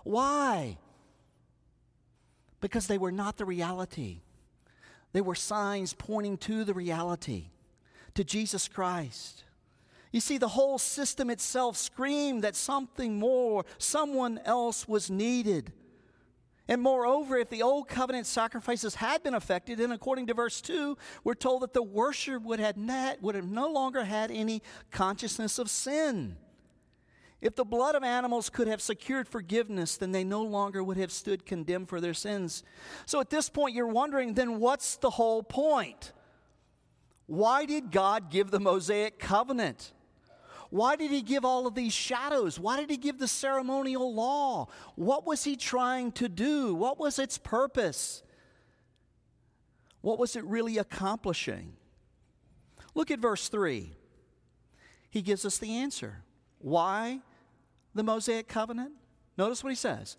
Why? 0.05 0.79
Because 2.61 2.87
they 2.87 2.99
were 2.99 3.11
not 3.11 3.37
the 3.37 3.45
reality. 3.45 4.21
They 5.13 5.23
were 5.23 5.35
signs 5.35 5.93
pointing 5.93 6.39
to 6.39 6.63
the 6.63 6.75
reality, 6.75 7.47
to 8.15 8.23
Jesus 8.23 8.69
Christ. 8.69 9.43
You 10.13 10.21
see, 10.21 10.39
the 10.39 10.49
whole 10.49 10.79
system 10.79 11.31
itself 11.31 11.77
screamed 11.77 12.45
that 12.45 12.55
something 12.55 13.19
more, 13.19 13.65
someone 13.79 14.39
else 14.45 14.87
was 14.87 15.11
needed. 15.11 15.73
And 16.69 16.83
moreover, 16.83 17.39
if 17.39 17.49
the 17.49 17.63
old 17.63 17.89
covenant 17.89 18.27
sacrifices 18.27 18.97
had 18.97 19.23
been 19.23 19.33
affected, 19.33 19.79
then 19.79 19.91
according 19.91 20.27
to 20.27 20.35
verse 20.35 20.61
2, 20.61 20.99
we're 21.25 21.35
told 21.35 21.63
that 21.63 21.73
the 21.73 21.83
worshiper 21.83 22.39
would 22.39 22.61
have, 22.61 22.77
not, 22.77 23.23
would 23.23 23.35
have 23.35 23.51
no 23.51 23.69
longer 23.69 24.05
had 24.05 24.31
any 24.31 24.63
consciousness 24.91 25.59
of 25.59 25.71
sin. 25.71 26.37
If 27.41 27.55
the 27.55 27.65
blood 27.65 27.95
of 27.95 28.03
animals 28.03 28.51
could 28.51 28.69
have 28.69 28.83
secured 28.83 29.29
forgiveness, 29.29 29.97
then 29.97 30.13
they 30.13 30.25
no 30.25 30.43
longer 30.43 30.85
would 30.85 30.97
have 30.99 31.13
stood 31.13 31.47
condemned 31.47 31.89
for 31.89 32.01
their 32.01 32.15
sins. 32.15 32.65
So 33.07 33.21
at 33.21 33.31
this 33.31 33.49
point, 33.49 33.75
you're 33.75 33.87
wondering 33.87 34.35
then 34.35 34.59
what's 34.59 34.97
the 34.97 35.11
whole 35.11 35.43
point? 35.43 36.13
Why 37.27 37.65
did 37.65 37.93
God 37.93 38.31
give 38.31 38.51
the 38.51 38.61
Mosaic 38.61 39.19
covenant? 39.19 39.93
Why 40.71 40.97
did 40.97 41.11
he 41.11 41.23
give 41.23 41.45
all 41.45 41.67
of 41.67 41.75
these 41.75 41.95
shadows? 41.95 42.59
Why 42.59 42.79
did 42.79 42.91
he 42.91 42.97
give 42.97 43.19
the 43.19 43.29
ceremonial 43.29 44.15
law? 44.15 44.69
What 44.97 45.27
was 45.27 45.45
he 45.45 45.57
trying 45.57 46.13
to 46.13 46.29
do? 46.29 46.75
What 46.75 46.99
was 46.99 47.19
its 47.19 47.39
purpose? 47.39 48.23
What 50.03 50.19
was 50.19 50.37
it 50.37 50.45
really 50.45 50.79
accomplishing? 50.79 51.73
Look 52.95 53.11
at 53.11 53.19
verse 53.19 53.49
3. 53.49 53.95
He 55.11 55.23
gives 55.23 55.45
us 55.45 55.59
the 55.59 55.77
answer. 55.77 56.23
Why 56.59 57.21
the 57.95 58.03
Mosaic 58.03 58.49
covenant? 58.49 58.93
Notice 59.37 59.65
what 59.65 59.71
he 59.71 59.77
says. 59.77 60.17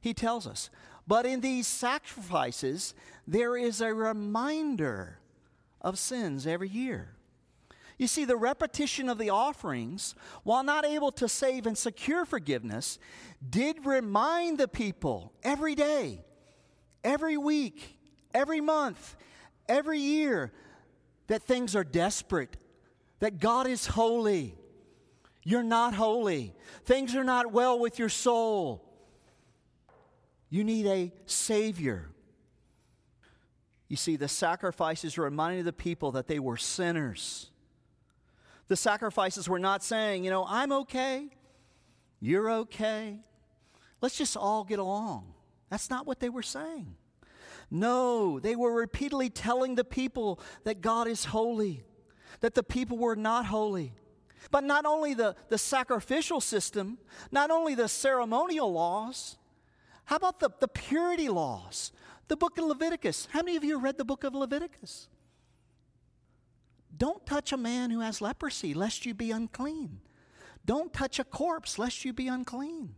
He 0.00 0.14
tells 0.14 0.46
us, 0.46 0.68
But 1.06 1.26
in 1.26 1.40
these 1.40 1.66
sacrifices, 1.66 2.94
there 3.26 3.56
is 3.56 3.80
a 3.80 3.94
reminder 3.94 5.20
of 5.80 5.98
sins 5.98 6.46
every 6.46 6.68
year. 6.68 7.14
You 8.02 8.08
see, 8.08 8.24
the 8.24 8.36
repetition 8.36 9.08
of 9.08 9.16
the 9.16 9.30
offerings, 9.30 10.16
while 10.42 10.64
not 10.64 10.84
able 10.84 11.12
to 11.12 11.28
save 11.28 11.68
and 11.68 11.78
secure 11.78 12.24
forgiveness, 12.24 12.98
did 13.48 13.86
remind 13.86 14.58
the 14.58 14.66
people 14.66 15.32
every 15.44 15.76
day, 15.76 16.24
every 17.04 17.36
week, 17.36 17.96
every 18.34 18.60
month, 18.60 19.14
every 19.68 20.00
year 20.00 20.52
that 21.28 21.44
things 21.44 21.76
are 21.76 21.84
desperate, 21.84 22.56
that 23.20 23.38
God 23.38 23.68
is 23.68 23.86
holy. 23.86 24.56
You're 25.44 25.62
not 25.62 25.94
holy. 25.94 26.56
Things 26.84 27.14
are 27.14 27.22
not 27.22 27.52
well 27.52 27.78
with 27.78 28.00
your 28.00 28.08
soul. 28.08 28.84
You 30.50 30.64
need 30.64 30.86
a 30.86 31.12
Savior. 31.26 32.10
You 33.86 33.96
see, 33.96 34.16
the 34.16 34.26
sacrifices 34.26 35.16
reminded 35.18 35.66
the 35.66 35.72
people 35.72 36.10
that 36.10 36.26
they 36.26 36.40
were 36.40 36.56
sinners 36.56 37.51
the 38.72 38.76
sacrifices 38.76 39.50
were 39.50 39.58
not 39.58 39.84
saying, 39.84 40.24
you 40.24 40.30
know, 40.30 40.46
I'm 40.48 40.72
okay, 40.72 41.28
you're 42.20 42.50
okay, 42.50 43.18
let's 44.00 44.16
just 44.16 44.34
all 44.34 44.64
get 44.64 44.78
along. 44.78 45.34
That's 45.68 45.90
not 45.90 46.06
what 46.06 46.20
they 46.20 46.30
were 46.30 46.42
saying. 46.42 46.96
No, 47.70 48.40
they 48.40 48.56
were 48.56 48.72
repeatedly 48.72 49.28
telling 49.28 49.74
the 49.74 49.84
people 49.84 50.40
that 50.64 50.80
God 50.80 51.06
is 51.06 51.26
holy, 51.26 51.84
that 52.40 52.54
the 52.54 52.62
people 52.62 52.96
were 52.96 53.14
not 53.14 53.44
holy. 53.44 53.92
But 54.50 54.64
not 54.64 54.86
only 54.86 55.12
the, 55.12 55.36
the 55.50 55.58
sacrificial 55.58 56.40
system, 56.40 56.96
not 57.30 57.50
only 57.50 57.74
the 57.74 57.88
ceremonial 57.88 58.72
laws, 58.72 59.36
how 60.06 60.16
about 60.16 60.40
the, 60.40 60.48
the 60.60 60.68
purity 60.68 61.28
laws? 61.28 61.92
The 62.28 62.38
book 62.38 62.56
of 62.56 62.64
Leviticus. 62.64 63.28
How 63.32 63.42
many 63.42 63.58
of 63.58 63.64
you 63.64 63.78
read 63.78 63.98
the 63.98 64.06
book 64.06 64.24
of 64.24 64.34
Leviticus? 64.34 65.08
Don't 66.96 67.24
touch 67.26 67.52
a 67.52 67.56
man 67.56 67.90
who 67.90 68.00
has 68.00 68.20
leprosy, 68.20 68.74
lest 68.74 69.06
you 69.06 69.14
be 69.14 69.30
unclean. 69.30 70.00
Don't 70.64 70.92
touch 70.92 71.18
a 71.18 71.24
corpse, 71.24 71.78
lest 71.78 72.04
you 72.04 72.12
be 72.12 72.28
unclean. 72.28 72.94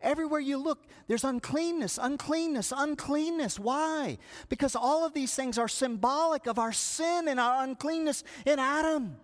Everywhere 0.00 0.40
you 0.40 0.58
look, 0.58 0.86
there's 1.08 1.24
uncleanness, 1.24 1.98
uncleanness, 2.00 2.72
uncleanness. 2.74 3.58
Why? 3.58 4.18
Because 4.48 4.76
all 4.76 5.04
of 5.06 5.14
these 5.14 5.34
things 5.34 5.58
are 5.58 5.68
symbolic 5.68 6.46
of 6.46 6.58
our 6.58 6.72
sin 6.72 7.28
and 7.28 7.40
our 7.40 7.64
uncleanness 7.64 8.22
in 8.44 8.58
Adam. 8.58 9.16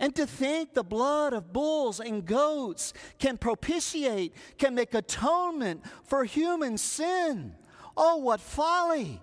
And 0.00 0.14
to 0.16 0.26
think 0.26 0.74
the 0.74 0.84
blood 0.84 1.32
of 1.32 1.52
bulls 1.52 1.98
and 1.98 2.24
goats 2.24 2.92
can 3.18 3.36
propitiate, 3.36 4.32
can 4.56 4.74
make 4.74 4.94
atonement 4.94 5.82
for 6.04 6.24
human 6.24 6.78
sin. 6.78 7.54
Oh, 7.96 8.16
what 8.16 8.40
folly! 8.40 9.20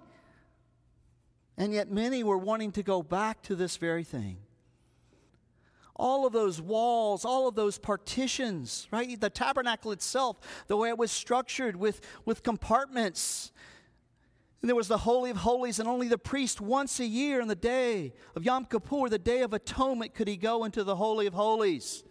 And 1.58 1.74
yet 1.74 1.90
many 1.90 2.24
were 2.24 2.38
wanting 2.38 2.72
to 2.74 2.84
go 2.84 3.02
back 3.02 3.42
to 3.44 3.56
this 3.56 3.78
very 3.78 4.04
thing. 4.04 4.38
All 5.96 6.26
of 6.26 6.34
those 6.34 6.60
walls, 6.60 7.24
all 7.24 7.48
of 7.48 7.56
those 7.56 7.78
partitions, 7.78 8.88
right? 8.92 9.20
The 9.20 9.30
tabernacle 9.30 9.94
itself, 9.94 10.38
the 10.68 10.76
way 10.76 10.90
it 10.90 10.98
was 10.98 11.12
structured 11.12 11.78
with, 11.78 12.02
with 12.26 12.44
compartments. 12.44 13.54
And 14.62 14.70
there 14.70 14.76
was 14.76 14.90
the 14.90 14.98
Holy 14.98 15.30
of 15.30 15.38
Holies, 15.38 15.80
and 15.80 15.88
only 15.88 16.10
the 16.10 16.18
priest 16.18 16.60
once 16.60 17.00
a 17.00 17.06
year 17.06 17.42
on 17.42 17.48
the 17.48 17.56
day 17.56 18.14
of 18.36 18.44
Yom 18.44 18.66
Kippur, 18.66 19.08
the 19.08 19.18
day 19.18 19.42
of 19.42 19.54
atonement, 19.54 20.14
could 20.14 20.28
he 20.28 20.36
go 20.36 20.66
into 20.66 20.84
the 20.84 20.98
Holy 20.98 21.28
of 21.28 21.34
Holies. 21.34 22.04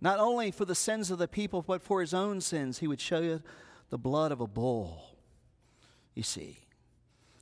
Not 0.00 0.20
only 0.20 0.52
for 0.52 0.64
the 0.64 0.74
sins 0.76 1.10
of 1.10 1.18
the 1.18 1.26
people, 1.26 1.62
but 1.62 1.82
for 1.82 2.00
his 2.00 2.14
own 2.14 2.40
sins, 2.40 2.78
he 2.78 2.86
would 2.86 3.00
show 3.00 3.20
you 3.20 3.42
the 3.88 3.98
blood 3.98 4.30
of 4.30 4.40
a 4.40 4.46
bull. 4.46 5.16
You 6.14 6.22
see. 6.22 6.58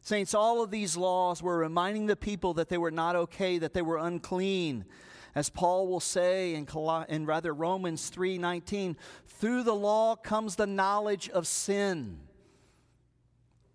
Saints, 0.08 0.32
all 0.32 0.62
of 0.62 0.70
these 0.70 0.96
laws 0.96 1.42
were 1.42 1.58
reminding 1.58 2.06
the 2.06 2.16
people 2.16 2.54
that 2.54 2.70
they 2.70 2.78
were 2.78 2.90
not 2.90 3.14
okay, 3.14 3.58
that 3.58 3.74
they 3.74 3.82
were 3.82 3.98
unclean. 3.98 4.86
As 5.34 5.50
Paul 5.50 5.86
will 5.86 6.00
say 6.00 6.54
in, 6.54 6.66
in 7.10 7.26
rather 7.26 7.52
Romans 7.52 8.10
3:19, 8.10 8.96
through 9.26 9.64
the 9.64 9.74
law 9.74 10.16
comes 10.16 10.56
the 10.56 10.66
knowledge 10.66 11.28
of 11.28 11.46
sin. 11.46 12.20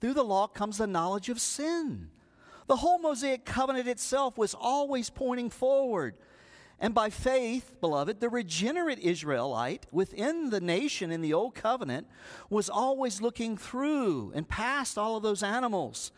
Through 0.02 0.16
the 0.16 0.24
law 0.24 0.48
comes 0.48 0.80
the 0.80 0.88
knowledge 0.88 1.30
of 1.30 1.40
sin. 1.40 2.10
The 2.66 2.78
whole 2.78 2.98
Mosaic 2.98 3.46
covenant 3.46 3.88
itself 3.88 4.36
was 4.36 4.56
always 4.56 5.12
pointing 5.12 5.52
forward. 5.52 6.18
And 6.84 6.94
by 6.94 7.10
faith, 7.10 7.80
beloved, 7.80 8.20
the 8.20 8.28
regenerate 8.28 9.00
Israelite 9.00 9.86
within 9.90 10.50
the 10.50 10.60
nation 10.60 11.14
in 11.14 11.22
the 11.22 11.34
Old 11.34 11.56
Covenant 11.56 12.08
was 12.50 12.70
always 12.70 13.22
looking 13.22 13.56
through 13.56 14.34
and 14.36 14.46
past 14.46 14.98
all 14.98 15.16
of 15.16 15.24
those 15.24 15.44
animals. 15.44 16.12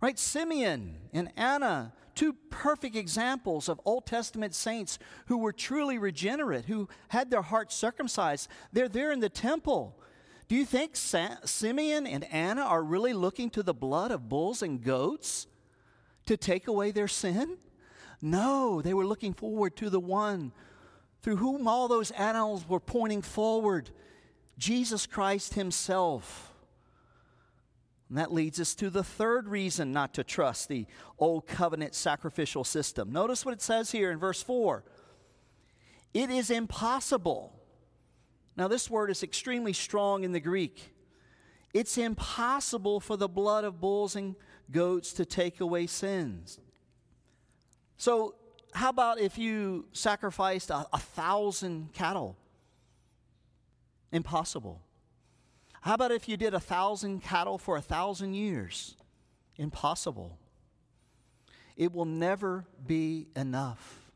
Right? 0.00 0.16
Simeon 0.16 0.98
and 1.12 1.32
Anna 1.36 1.92
two 2.14 2.34
perfect 2.50 2.94
examples 2.94 3.68
of 3.68 3.80
Old 3.84 4.06
Testament 4.06 4.54
saints 4.54 5.00
who 5.26 5.38
were 5.38 5.52
truly 5.52 5.98
regenerate, 5.98 6.66
who 6.66 6.88
had 7.08 7.32
their 7.32 7.42
hearts 7.42 7.74
circumcised. 7.74 8.48
They're 8.72 8.88
there 8.88 9.10
in 9.10 9.18
the 9.18 9.28
temple. 9.28 9.98
Do 10.46 10.54
you 10.54 10.64
think 10.64 10.94
Simeon 10.94 12.06
and 12.06 12.24
Anna 12.32 12.62
are 12.62 12.84
really 12.84 13.12
looking 13.12 13.50
to 13.50 13.62
the 13.64 13.74
blood 13.74 14.12
of 14.12 14.28
bulls 14.28 14.62
and 14.62 14.80
goats 14.80 15.48
to 16.26 16.36
take 16.36 16.68
away 16.68 16.92
their 16.92 17.08
sin? 17.08 17.58
No, 18.26 18.82
they 18.82 18.92
were 18.92 19.06
looking 19.06 19.34
forward 19.34 19.76
to 19.76 19.88
the 19.88 20.00
one 20.00 20.50
through 21.22 21.36
whom 21.36 21.68
all 21.68 21.86
those 21.86 22.10
animals 22.10 22.68
were 22.68 22.80
pointing 22.80 23.22
forward 23.22 23.90
Jesus 24.58 25.06
Christ 25.06 25.54
Himself. 25.54 26.52
And 28.08 28.18
that 28.18 28.32
leads 28.32 28.58
us 28.58 28.74
to 28.76 28.90
the 28.90 29.04
third 29.04 29.48
reason 29.48 29.92
not 29.92 30.12
to 30.14 30.24
trust 30.24 30.68
the 30.68 30.86
old 31.20 31.46
covenant 31.46 31.94
sacrificial 31.94 32.64
system. 32.64 33.12
Notice 33.12 33.44
what 33.44 33.54
it 33.54 33.62
says 33.62 33.92
here 33.92 34.10
in 34.10 34.18
verse 34.18 34.42
4 34.42 34.82
it 36.12 36.28
is 36.28 36.50
impossible. 36.50 37.52
Now, 38.56 38.66
this 38.66 38.90
word 38.90 39.08
is 39.08 39.22
extremely 39.22 39.72
strong 39.72 40.24
in 40.24 40.32
the 40.32 40.40
Greek. 40.40 40.92
It's 41.72 41.96
impossible 41.96 42.98
for 42.98 43.16
the 43.16 43.28
blood 43.28 43.62
of 43.62 43.80
bulls 43.80 44.16
and 44.16 44.34
goats 44.72 45.12
to 45.12 45.24
take 45.24 45.60
away 45.60 45.86
sins. 45.86 46.58
So, 47.96 48.34
how 48.72 48.90
about 48.90 49.20
if 49.20 49.38
you 49.38 49.86
sacrificed 49.92 50.70
a, 50.70 50.86
a 50.92 50.98
thousand 50.98 51.92
cattle? 51.92 52.36
Impossible. 54.12 54.82
How 55.80 55.94
about 55.94 56.10
if 56.10 56.28
you 56.28 56.36
did 56.36 56.52
a 56.52 56.60
thousand 56.60 57.20
cattle 57.22 57.58
for 57.58 57.76
a 57.76 57.80
thousand 57.80 58.34
years? 58.34 58.96
Impossible. 59.56 60.38
It 61.76 61.92
will 61.92 62.04
never 62.04 62.64
be 62.86 63.28
enough. 63.36 64.10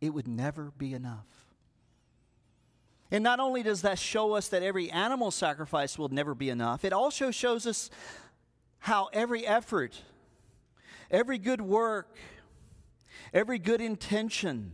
It 0.00 0.10
would 0.10 0.28
never 0.28 0.72
be 0.76 0.94
enough. 0.94 1.26
And 3.10 3.24
not 3.24 3.40
only 3.40 3.62
does 3.62 3.82
that 3.82 3.98
show 3.98 4.34
us 4.34 4.48
that 4.48 4.62
every 4.62 4.90
animal 4.90 5.30
sacrifice 5.30 5.98
will 5.98 6.10
never 6.10 6.34
be 6.34 6.50
enough, 6.50 6.84
it 6.84 6.92
also 6.92 7.30
shows 7.30 7.66
us 7.66 7.90
how 8.80 9.08
every 9.12 9.46
effort, 9.46 10.02
every 11.10 11.38
good 11.38 11.60
work, 11.60 12.16
every 13.32 13.58
good 13.58 13.80
intention, 13.80 14.72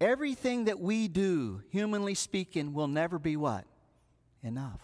everything 0.00 0.64
that 0.64 0.80
we 0.80 1.08
do, 1.08 1.62
humanly 1.70 2.14
speaking, 2.14 2.72
will 2.72 2.88
never 2.88 3.18
be 3.18 3.36
what? 3.36 3.64
Enough. 4.42 4.80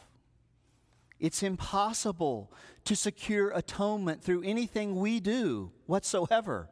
It's 1.21 1.43
impossible 1.43 2.53
to 2.85 2.95
secure 2.95 3.51
atonement 3.51 4.23
through 4.23 4.43
anything 4.43 4.97
we 4.97 5.21
do 5.21 5.73
whatsoever. 5.87 6.69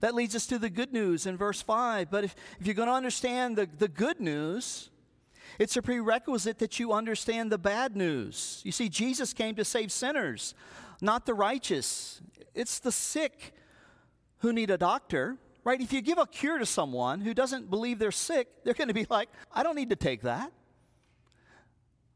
That 0.00 0.14
leads 0.14 0.34
us 0.34 0.46
to 0.48 0.58
the 0.58 0.70
good 0.70 0.92
news 0.92 1.26
in 1.26 1.36
verse 1.36 1.62
5. 1.62 2.10
But 2.10 2.24
if, 2.24 2.34
if 2.58 2.66
you're 2.66 2.74
going 2.74 2.88
to 2.88 2.94
understand 2.94 3.56
the, 3.56 3.68
the 3.78 3.86
good 3.86 4.20
news, 4.20 4.90
it's 5.58 5.76
a 5.76 5.82
prerequisite 5.82 6.58
that 6.58 6.80
you 6.80 6.92
understand 6.92 7.52
the 7.52 7.58
bad 7.58 7.96
news. 7.96 8.62
You 8.64 8.72
see, 8.72 8.88
Jesus 8.88 9.32
came 9.32 9.54
to 9.56 9.64
save 9.64 9.92
sinners, 9.92 10.54
not 11.00 11.26
the 11.26 11.34
righteous. 11.34 12.20
It's 12.54 12.78
the 12.78 12.92
sick 12.92 13.54
who 14.42 14.52
need 14.52 14.70
a 14.70 14.76
doctor, 14.76 15.38
right? 15.64 15.80
If 15.80 15.92
you 15.92 16.02
give 16.02 16.18
a 16.18 16.26
cure 16.26 16.58
to 16.58 16.66
someone 16.66 17.20
who 17.20 17.32
doesn't 17.32 17.70
believe 17.70 17.98
they're 17.98 18.10
sick, 18.10 18.48
they're 18.64 18.74
going 18.74 18.88
to 18.88 18.94
be 18.94 19.06
like, 19.08 19.28
I 19.52 19.62
don't 19.62 19.76
need 19.76 19.90
to 19.90 19.96
take 19.96 20.22
that. 20.22 20.52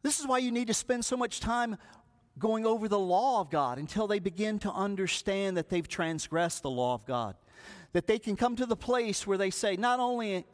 This 0.02 0.20
is 0.20 0.26
why 0.26 0.38
you 0.38 0.50
need 0.50 0.66
to 0.66 0.74
spend 0.74 1.04
so 1.04 1.16
much 1.16 1.40
time 1.40 1.78
going 2.38 2.66
over 2.66 2.88
the 2.88 2.98
law 2.98 3.40
of 3.40 3.50
God 3.50 3.78
until 3.78 4.06
they 4.06 4.18
begin 4.18 4.58
to 4.60 4.70
understand 4.70 5.56
that 5.56 5.68
they've 5.68 5.86
transgressed 5.86 6.62
the 6.62 6.70
law 6.70 6.94
of 6.94 7.06
God. 7.06 7.36
That 7.92 8.08
they 8.08 8.18
can 8.18 8.36
come 8.36 8.56
to 8.56 8.66
the 8.66 8.76
place 8.76 9.26
where 9.26 9.38
they 9.38 9.50
say, 9.50 9.76
Not 9.76 10.00
only 10.00 10.44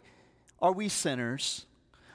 are 0.60 0.72
we 0.72 0.88
sinners, 0.88 1.66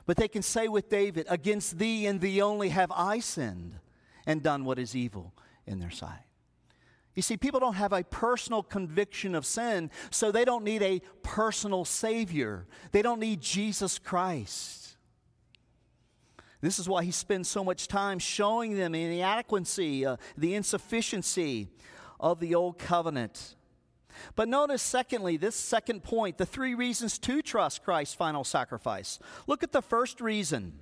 but 0.06 0.17
they 0.17 0.28
can 0.28 0.41
say 0.41 0.67
with 0.67 0.88
David, 0.88 1.26
Against 1.30 1.80
thee 1.80 2.06
and 2.06 2.22
thee 2.22 2.41
only 2.41 2.70
have 2.70 2.91
I 2.91 3.20
sinned 3.20 3.80
and 4.26 4.41
done 4.41 4.63
what 4.65 4.80
is 4.80 4.96
evil 4.96 5.34
in 5.65 5.80
their 5.80 5.91
sight. 5.91 6.27
You 7.17 7.23
see, 7.23 7.36
people 7.36 7.60
don't 7.60 7.73
have 7.73 7.93
a 7.93 8.03
personal 8.03 8.62
conviction 8.62 9.34
of 9.34 9.43
sin, 9.43 9.89
so 10.12 10.32
they 10.32 10.45
don't 10.45 10.63
need 10.63 10.84
a 10.84 11.01
personal 11.23 11.84
Savior. 11.84 12.67
They 12.91 13.01
don't 13.01 13.19
need 13.19 13.41
Jesus 13.41 13.97
Christ. 13.97 14.97
This 16.62 16.77
is 16.77 16.88
why 16.88 17.03
he 17.03 17.10
spends 17.10 17.49
so 17.49 17.63
much 17.63 17.88
time 17.88 18.19
showing 18.19 18.77
them 18.77 18.91
the 18.91 19.03
inadequacy, 19.03 20.06
uh, 20.06 20.17
the 20.38 20.53
insufficiency 20.53 21.69
of 22.19 22.39
the 22.39 22.53
old 22.53 22.77
covenant. 22.77 23.56
But 24.36 24.47
notice, 24.47 24.84
secondly, 24.84 25.38
this 25.38 25.56
second 25.56 26.03
point 26.03 26.38
the 26.38 26.45
three 26.45 26.75
reasons 26.75 27.17
to 27.17 27.41
trust 27.41 27.84
Christ's 27.84 28.13
final 28.13 28.43
sacrifice. 28.43 29.17
Look 29.47 29.63
at 29.63 29.71
the 29.71 29.82
first 29.82 30.21
reason 30.21 30.82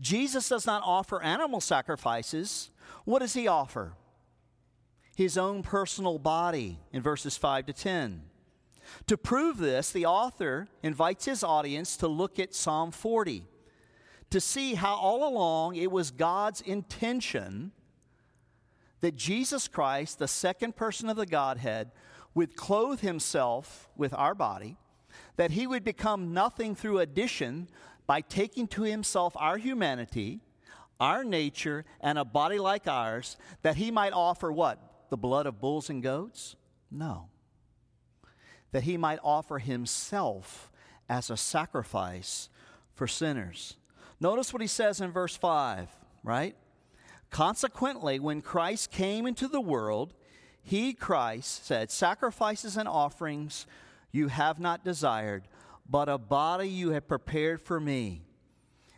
Jesus 0.00 0.48
does 0.48 0.66
not 0.66 0.82
offer 0.84 1.22
animal 1.22 1.60
sacrifices. 1.60 2.72
What 3.04 3.20
does 3.20 3.34
he 3.34 3.46
offer? 3.46 3.92
His 5.22 5.38
own 5.38 5.62
personal 5.62 6.18
body 6.18 6.78
in 6.92 7.00
verses 7.00 7.36
5 7.36 7.66
to 7.66 7.72
10. 7.72 8.22
To 9.06 9.16
prove 9.16 9.58
this, 9.58 9.90
the 9.90 10.06
author 10.06 10.68
invites 10.82 11.24
his 11.24 11.44
audience 11.44 11.96
to 11.98 12.08
look 12.08 12.38
at 12.38 12.54
Psalm 12.54 12.90
40 12.90 13.46
to 14.30 14.40
see 14.40 14.74
how 14.74 14.94
all 14.94 15.28
along 15.28 15.76
it 15.76 15.90
was 15.90 16.10
God's 16.10 16.62
intention 16.62 17.70
that 19.02 19.14
Jesus 19.14 19.68
Christ, 19.68 20.18
the 20.18 20.28
second 20.28 20.74
person 20.74 21.08
of 21.08 21.16
the 21.16 21.26
Godhead, 21.26 21.90
would 22.34 22.56
clothe 22.56 23.00
himself 23.00 23.90
with 23.94 24.14
our 24.14 24.34
body, 24.34 24.78
that 25.36 25.50
he 25.50 25.66
would 25.66 25.84
become 25.84 26.32
nothing 26.32 26.74
through 26.74 27.00
addition 27.00 27.68
by 28.06 28.22
taking 28.22 28.66
to 28.68 28.82
himself 28.82 29.34
our 29.36 29.58
humanity, 29.58 30.40
our 30.98 31.24
nature, 31.24 31.84
and 32.00 32.18
a 32.18 32.24
body 32.24 32.58
like 32.58 32.88
ours, 32.88 33.36
that 33.60 33.76
he 33.76 33.90
might 33.90 34.14
offer 34.14 34.50
what? 34.50 34.91
The 35.12 35.16
blood 35.18 35.44
of 35.44 35.60
bulls 35.60 35.90
and 35.90 36.02
goats? 36.02 36.56
No. 36.90 37.28
That 38.70 38.84
he 38.84 38.96
might 38.96 39.18
offer 39.22 39.58
himself 39.58 40.72
as 41.06 41.28
a 41.28 41.36
sacrifice 41.36 42.48
for 42.94 43.06
sinners. 43.06 43.76
Notice 44.20 44.54
what 44.54 44.62
he 44.62 44.66
says 44.66 45.02
in 45.02 45.12
verse 45.12 45.36
5, 45.36 45.90
right? 46.24 46.56
Consequently, 47.28 48.20
when 48.20 48.40
Christ 48.40 48.90
came 48.90 49.26
into 49.26 49.48
the 49.48 49.60
world, 49.60 50.14
he, 50.62 50.94
Christ, 50.94 51.66
said, 51.66 51.90
Sacrifices 51.90 52.78
and 52.78 52.88
offerings 52.88 53.66
you 54.12 54.28
have 54.28 54.58
not 54.58 54.82
desired, 54.82 55.46
but 55.86 56.08
a 56.08 56.16
body 56.16 56.70
you 56.70 56.92
have 56.92 57.06
prepared 57.06 57.60
for 57.60 57.78
me. 57.78 58.22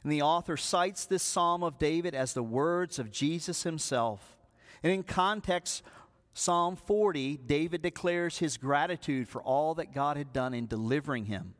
And 0.05 0.12
the 0.12 0.22
author 0.22 0.57
cites 0.57 1.07
this 1.07 1.24
psalm 1.24 1.64
of 1.64 1.77
David 1.77 2.14
as 2.14 2.35
the 2.35 2.42
words 2.44 3.00
of 3.00 3.11
Jesus 3.11 3.64
himself. 3.64 4.37
And 4.85 4.92
in 4.92 5.03
context, 5.03 5.83
Psalm 6.35 6.75
40, 6.75 7.37
David 7.47 7.81
declares 7.81 8.38
his 8.38 8.57
gratitude 8.57 9.29
for 9.29 9.40
all 9.40 9.75
that 9.77 9.94
God 9.94 10.16
had 10.16 10.33
done 10.33 10.53
in 10.53 10.66
delivering 10.66 11.27
him. 11.27 11.55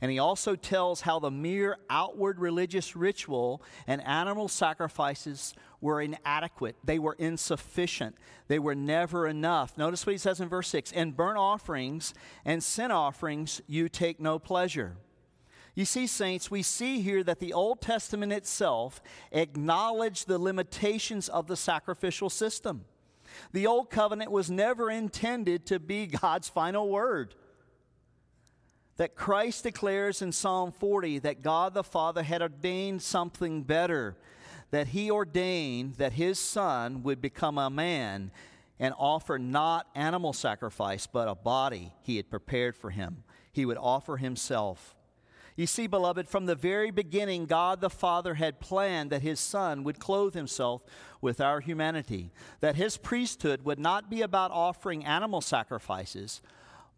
And 0.00 0.12
he 0.12 0.20
also 0.20 0.54
tells 0.54 1.00
how 1.00 1.18
the 1.18 1.32
mere 1.32 1.76
outward 1.90 2.38
religious 2.38 2.94
ritual 2.94 3.60
and 3.88 4.00
animal 4.06 4.46
sacrifices 4.46 5.54
were 5.80 6.00
inadequate. 6.00 6.76
They 6.84 7.00
were 7.00 7.16
insufficient. 7.18 8.16
They 8.46 8.60
were 8.60 8.76
never 8.76 9.26
enough. 9.26 9.76
Notice 9.76 10.06
what 10.06 10.12
he 10.12 10.18
says 10.18 10.40
in 10.40 10.48
verse 10.48 10.68
6 10.68 10.92
And 10.92 11.16
burnt 11.16 11.38
offerings 11.38 12.14
and 12.44 12.62
sin 12.62 12.92
offerings 12.92 13.60
you 13.66 13.88
take 13.88 14.20
no 14.20 14.38
pleasure. 14.38 14.96
You 15.74 15.84
see, 15.84 16.06
saints, 16.06 16.50
we 16.50 16.62
see 16.62 17.00
here 17.00 17.24
that 17.24 17.40
the 17.40 17.52
Old 17.52 17.80
Testament 17.80 18.32
itself 18.32 19.00
acknowledged 19.32 20.28
the 20.28 20.38
limitations 20.38 21.28
of 21.28 21.48
the 21.48 21.56
sacrificial 21.56 22.30
system. 22.30 22.84
The 23.52 23.66
old 23.66 23.90
covenant 23.90 24.30
was 24.30 24.50
never 24.50 24.90
intended 24.90 25.66
to 25.66 25.78
be 25.78 26.06
God's 26.06 26.48
final 26.48 26.88
word. 26.88 27.34
That 28.96 29.14
Christ 29.14 29.62
declares 29.62 30.22
in 30.22 30.32
Psalm 30.32 30.72
40 30.72 31.20
that 31.20 31.42
God 31.42 31.74
the 31.74 31.84
Father 31.84 32.22
had 32.22 32.42
ordained 32.42 33.02
something 33.02 33.62
better, 33.62 34.16
that 34.70 34.88
He 34.88 35.10
ordained 35.10 35.94
that 35.94 36.14
His 36.14 36.38
Son 36.38 37.02
would 37.04 37.20
become 37.20 37.58
a 37.58 37.70
man 37.70 38.32
and 38.80 38.94
offer 38.98 39.38
not 39.38 39.86
animal 39.94 40.32
sacrifice, 40.32 41.06
but 41.06 41.28
a 41.28 41.34
body 41.34 41.92
He 42.02 42.16
had 42.16 42.30
prepared 42.30 42.76
for 42.76 42.90
Him. 42.90 43.22
He 43.52 43.64
would 43.64 43.78
offer 43.78 44.16
Himself. 44.16 44.96
You 45.58 45.66
see, 45.66 45.88
beloved, 45.88 46.28
from 46.28 46.46
the 46.46 46.54
very 46.54 46.92
beginning, 46.92 47.46
God 47.46 47.80
the 47.80 47.90
Father 47.90 48.34
had 48.34 48.60
planned 48.60 49.10
that 49.10 49.22
his 49.22 49.40
Son 49.40 49.82
would 49.82 49.98
clothe 49.98 50.34
himself 50.34 50.82
with 51.20 51.40
our 51.40 51.60
humanity, 51.60 52.30
that 52.60 52.76
his 52.76 52.96
priesthood 52.96 53.64
would 53.64 53.78
not 53.78 54.08
be 54.08 54.22
about 54.22 54.50
offering 54.50 55.04
animal 55.04 55.40
sacrifices, 55.40 56.40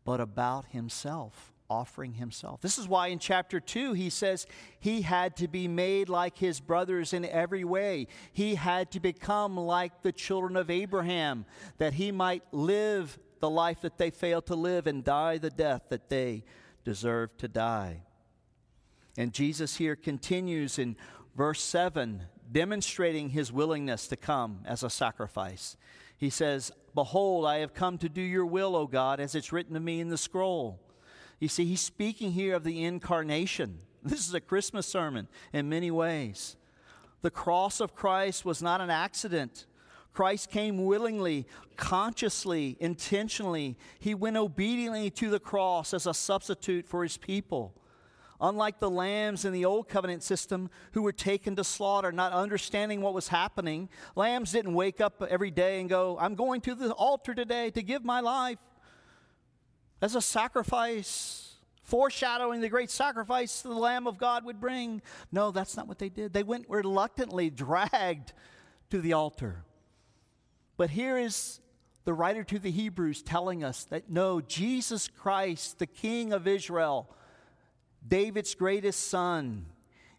but 0.05 0.21
about 0.21 0.67
himself. 0.67 1.53
offering 1.71 2.15
himself. 2.15 2.61
This 2.61 2.79
is 2.79 2.89
why 2.89 3.07
in 3.07 3.21
chapter 3.21 3.61
2 3.61 3.93
he 3.93 4.11
says 4.11 4.47
he 4.81 5.03
had 5.03 5.37
to 5.37 5.47
be 5.47 5.69
made 5.69 6.09
like 6.09 6.37
his 6.37 6.59
brothers 6.61 7.13
in 7.13 7.25
every 7.25 7.65
way. 7.65 8.09
He 8.33 8.57
had 8.57 8.91
to 8.91 9.01
become 9.01 9.57
like 9.57 10.03
the 10.03 10.13
children 10.13 10.57
of 10.57 10.69
Abraham, 10.69 11.47
that 11.79 11.95
he 11.95 12.11
might 12.11 12.43
live 12.51 13.19
the 13.39 13.49
life 13.49 13.81
that 13.83 13.99
they 13.99 14.11
failed 14.11 14.47
to 14.47 14.57
live 14.57 14.87
and 14.87 15.05
die 15.05 15.39
the 15.39 15.49
death 15.49 15.83
that 15.91 16.09
they 16.09 16.43
deserved 16.85 17.39
to 17.39 17.49
die. 17.49 18.03
And 19.17 19.33
Jesus 19.33 19.77
here 19.77 19.97
continues 19.97 20.79
in 20.79 20.97
verse 21.37 21.63
7, 21.63 22.23
demonstrating 22.51 23.31
his 23.31 23.53
willingness 23.53 24.09
to 24.09 24.17
come 24.17 24.61
as 24.65 24.83
a 24.83 24.91
sacrifice. 24.91 25.77
He 26.17 26.31
says, 26.31 26.73
Behold, 26.95 27.47
I 27.47 27.59
have 27.59 27.75
come 27.75 27.99
to 27.99 28.09
do 28.09 28.21
your 28.21 28.47
will, 28.47 28.75
O 28.77 28.87
God, 28.87 29.21
as 29.21 29.35
it's 29.35 29.53
written 29.53 29.75
to 29.75 29.81
me 29.81 30.01
in 30.01 30.09
the 30.09 30.19
scroll. 30.19 30.81
You 31.39 31.49
see, 31.49 31.65
he's 31.65 31.81
speaking 31.81 32.33
here 32.33 32.55
of 32.55 32.65
the 32.65 32.85
incarnation. 32.85 33.81
This 34.03 34.27
is 34.27 34.33
a 34.33 34.41
Christmas 34.41 34.87
sermon 34.87 35.29
in 35.53 35.69
many 35.69 35.91
ways. 35.91 36.57
The 37.21 37.31
cross 37.31 37.81
of 37.81 37.95
Christ 37.95 38.47
was 38.47 38.63
not 38.63 38.81
an 38.81 38.89
accident. 38.89 39.67
Christ 40.15 40.51
came 40.51 40.87
willingly, 40.87 41.47
consciously, 41.77 42.79
intentionally. 42.81 43.77
He 43.99 44.15
went 44.15 44.39
obediently 44.39 45.11
to 45.11 45.29
the 45.29 45.39
cross 45.39 45.93
as 45.93 46.07
a 46.07 46.15
substitute 46.15 46.87
for 46.87 47.03
his 47.03 47.19
people. 47.19 47.75
Unlike 48.41 48.79
the 48.79 48.91
lambs 48.91 49.45
in 49.45 49.53
the 49.53 49.67
old 49.67 49.89
covenant 49.89 50.23
system 50.23 50.71
who 50.93 51.03
were 51.03 51.13
taken 51.13 51.57
to 51.57 51.65
slaughter, 51.65 52.11
not 52.11 52.33
understanding 52.33 53.03
what 53.03 53.13
was 53.13 53.29
happening, 53.29 53.91
lambs 54.17 54.53
didn't 54.53 54.73
wake 54.73 55.01
up 55.01 55.23
every 55.29 55.51
day 55.51 55.81
and 55.81 55.91
go, 55.91 56.17
I'm 56.19 56.35
going 56.35 56.63
to 56.63 56.75
the 56.75 56.93
altar 56.93 57.35
today 57.35 57.71
to 57.73 57.83
give 57.83 58.05
my 58.05 58.21
life 58.21 58.59
as 60.01 60.15
a 60.15 60.23
sacrifice, 60.23 61.57
foreshadowing 61.83 62.63
the 62.63 62.71
great 62.71 62.91
sacrifice 62.91 63.61
the 63.61 63.75
Lamb 63.75 64.07
of 64.07 64.17
God 64.17 64.47
would 64.47 64.59
bring. 64.59 65.03
No, 65.31 65.51
that's 65.51 65.77
not 65.77 65.87
what 65.87 65.99
they 65.99 66.09
did. 66.09 66.33
They 66.33 66.43
went 66.43 66.65
reluctantly, 66.71 67.51
dragged 67.51 68.33
to 68.89 69.01
the 69.01 69.13
altar. 69.13 69.65
But 70.79 70.89
here 70.89 71.19
is 71.19 71.61
the 72.05 72.15
writer 72.15 72.43
to 72.45 72.59
the 72.59 72.71
Hebrews 72.71 73.23
telling 73.23 73.63
us 73.63 73.85
that 73.85 74.09
no, 74.09 74.41
Jesus 74.41 75.09
Christ, 75.09 75.79
the 75.79 75.87
King 75.87 76.33
of 76.33 76.47
Israel, 76.47 77.15
David's 78.07 78.55
greatest 78.55 79.09
son, 79.09 79.67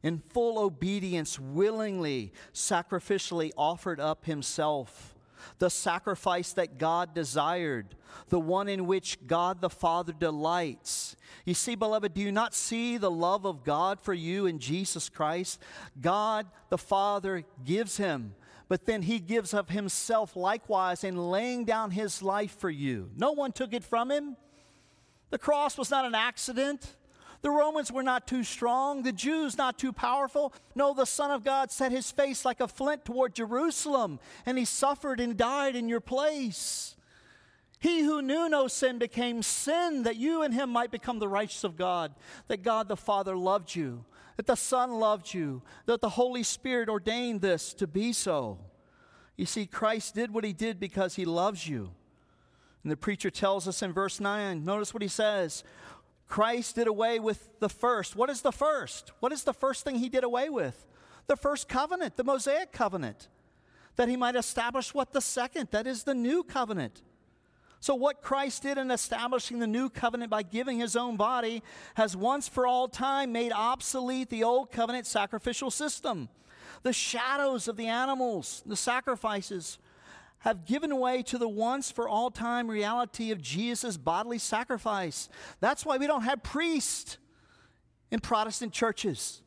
in 0.03 0.19
full 0.29 0.57
obedience, 0.59 1.39
willingly, 1.39 2.33
sacrificially 2.53 3.51
offered 3.57 3.99
up 3.99 4.25
himself, 4.25 5.15
the 5.59 5.69
sacrifice 5.69 6.53
that 6.53 6.77
God 6.77 7.13
desired, 7.13 7.95
the 8.29 8.39
one 8.39 8.67
in 8.67 8.87
which 8.87 9.17
God 9.25 9.61
the 9.61 9.69
Father 9.69 10.13
delights. 10.13 11.15
You 11.45 11.53
see, 11.53 11.75
beloved, 11.75 12.13
do 12.13 12.21
you 12.21 12.31
not 12.31 12.53
see 12.53 12.97
the 12.97 13.11
love 13.11 13.45
of 13.45 13.63
God 13.63 13.99
for 13.99 14.13
you 14.13 14.45
in 14.45 14.59
Jesus 14.59 15.09
Christ? 15.09 15.59
God 15.99 16.47
the 16.69 16.77
Father 16.77 17.43
gives 17.63 17.97
him, 17.97 18.35
but 18.67 18.85
then 18.85 19.01
he 19.01 19.19
gives 19.19 19.53
of 19.53 19.69
himself 19.69 20.35
likewise 20.35 21.03
in 21.03 21.17
laying 21.17 21.65
down 21.65 21.91
his 21.91 22.21
life 22.21 22.57
for 22.59 22.69
you. 22.69 23.09
No 23.15 23.31
one 23.31 23.51
took 23.51 23.73
it 23.73 23.83
from 23.83 24.11
him. 24.11 24.37
The 25.29 25.39
cross 25.39 25.77
was 25.77 25.89
not 25.89 26.05
an 26.05 26.15
accident. 26.15 26.95
The 27.41 27.49
Romans 27.49 27.91
were 27.91 28.03
not 28.03 28.27
too 28.27 28.43
strong, 28.43 29.01
the 29.01 29.11
Jews 29.11 29.57
not 29.57 29.79
too 29.79 29.91
powerful. 29.91 30.53
No, 30.75 30.93
the 30.93 31.05
Son 31.05 31.31
of 31.31 31.43
God 31.43 31.71
set 31.71 31.91
his 31.91 32.11
face 32.11 32.45
like 32.45 32.59
a 32.59 32.67
flint 32.67 33.03
toward 33.03 33.33
Jerusalem, 33.33 34.19
and 34.45 34.57
he 34.57 34.65
suffered 34.65 35.19
and 35.19 35.35
died 35.35 35.75
in 35.75 35.89
your 35.89 36.01
place. 36.01 36.95
He 37.79 38.01
who 38.01 38.21
knew 38.21 38.47
no 38.47 38.67
sin 38.67 38.99
became 38.99 39.41
sin 39.41 40.03
that 40.03 40.17
you 40.17 40.43
and 40.43 40.53
him 40.53 40.69
might 40.69 40.91
become 40.91 41.17
the 41.17 41.27
righteous 41.27 41.63
of 41.63 41.77
God, 41.77 42.13
that 42.47 42.61
God 42.61 42.87
the 42.87 42.95
Father 42.95 43.35
loved 43.35 43.75
you, 43.75 44.05
that 44.37 44.45
the 44.45 44.55
Son 44.55 44.99
loved 44.99 45.33
you, 45.33 45.63
that 45.87 45.99
the 45.99 46.09
Holy 46.09 46.43
Spirit 46.43 46.89
ordained 46.89 47.41
this 47.41 47.73
to 47.73 47.87
be 47.87 48.13
so. 48.13 48.59
You 49.35 49.47
see, 49.47 49.65
Christ 49.65 50.13
did 50.13 50.31
what 50.31 50.43
he 50.43 50.53
did 50.53 50.79
because 50.79 51.15
he 51.15 51.25
loves 51.25 51.67
you. 51.67 51.89
And 52.83 52.91
the 52.91 52.97
preacher 52.97 53.31
tells 53.31 53.67
us 53.67 53.81
in 53.81 53.93
verse 53.93 54.19
9, 54.19 54.63
notice 54.63 54.93
what 54.93 55.01
he 55.01 55.09
says 55.09 55.63
Christ 56.31 56.75
did 56.75 56.87
away 56.87 57.19
with 57.19 57.59
the 57.59 57.67
first. 57.67 58.15
What 58.15 58.29
is 58.29 58.41
the 58.41 58.53
first? 58.53 59.11
What 59.19 59.33
is 59.33 59.43
the 59.43 59.53
first 59.53 59.83
thing 59.83 59.95
he 59.95 60.07
did 60.07 60.23
away 60.23 60.49
with? 60.49 60.87
The 61.27 61.35
first 61.35 61.67
covenant, 61.67 62.15
the 62.15 62.23
Mosaic 62.23 62.71
covenant, 62.71 63.27
that 63.97 64.07
he 64.07 64.15
might 64.15 64.37
establish 64.37 64.93
what 64.93 65.11
the 65.11 65.19
second, 65.19 65.67
that 65.71 65.85
is 65.85 66.03
the 66.03 66.15
new 66.15 66.41
covenant. 66.41 67.01
So, 67.81 67.95
what 67.95 68.21
Christ 68.21 68.63
did 68.63 68.77
in 68.77 68.91
establishing 68.91 69.59
the 69.59 69.67
new 69.67 69.89
covenant 69.89 70.31
by 70.31 70.43
giving 70.43 70.79
his 70.79 70.95
own 70.95 71.17
body 71.17 71.63
has 71.95 72.15
once 72.15 72.47
for 72.47 72.65
all 72.65 72.87
time 72.87 73.33
made 73.33 73.51
obsolete 73.51 74.29
the 74.29 74.45
old 74.45 74.71
covenant 74.71 75.07
sacrificial 75.07 75.69
system. 75.69 76.29
The 76.83 76.93
shadows 76.93 77.67
of 77.67 77.75
the 77.75 77.87
animals, 77.87 78.63
the 78.65 78.77
sacrifices, 78.77 79.79
have 80.41 80.65
given 80.65 80.97
way 80.97 81.21
to 81.23 81.37
the 81.37 81.47
once 81.47 81.91
for 81.91 82.09
all 82.09 82.31
time 82.31 82.69
reality 82.69 83.31
of 83.31 83.41
Jesus' 83.41 83.97
bodily 83.97 84.39
sacrifice. 84.39 85.29
That's 85.59 85.85
why 85.85 85.97
we 85.97 86.07
don't 86.07 86.23
have 86.23 86.43
priests 86.43 87.17
in 88.09 88.19
Protestant 88.19 88.73
churches. 88.73 89.41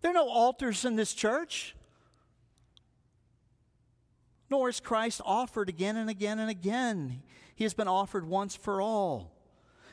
There 0.00 0.10
are 0.10 0.14
no 0.14 0.28
altars 0.28 0.84
in 0.84 0.96
this 0.96 1.14
church. 1.14 1.76
Nor 4.50 4.68
is 4.68 4.80
Christ 4.80 5.20
offered 5.24 5.68
again 5.68 5.96
and 5.96 6.10
again 6.10 6.38
and 6.38 6.50
again. 6.50 7.22
He 7.54 7.64
has 7.64 7.72
been 7.72 7.88
offered 7.88 8.26
once 8.26 8.56
for 8.56 8.82
all. 8.82 9.32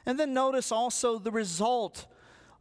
And 0.06 0.20
then 0.20 0.34
notice 0.34 0.72
also 0.72 1.20
the 1.20 1.32
result 1.32 2.08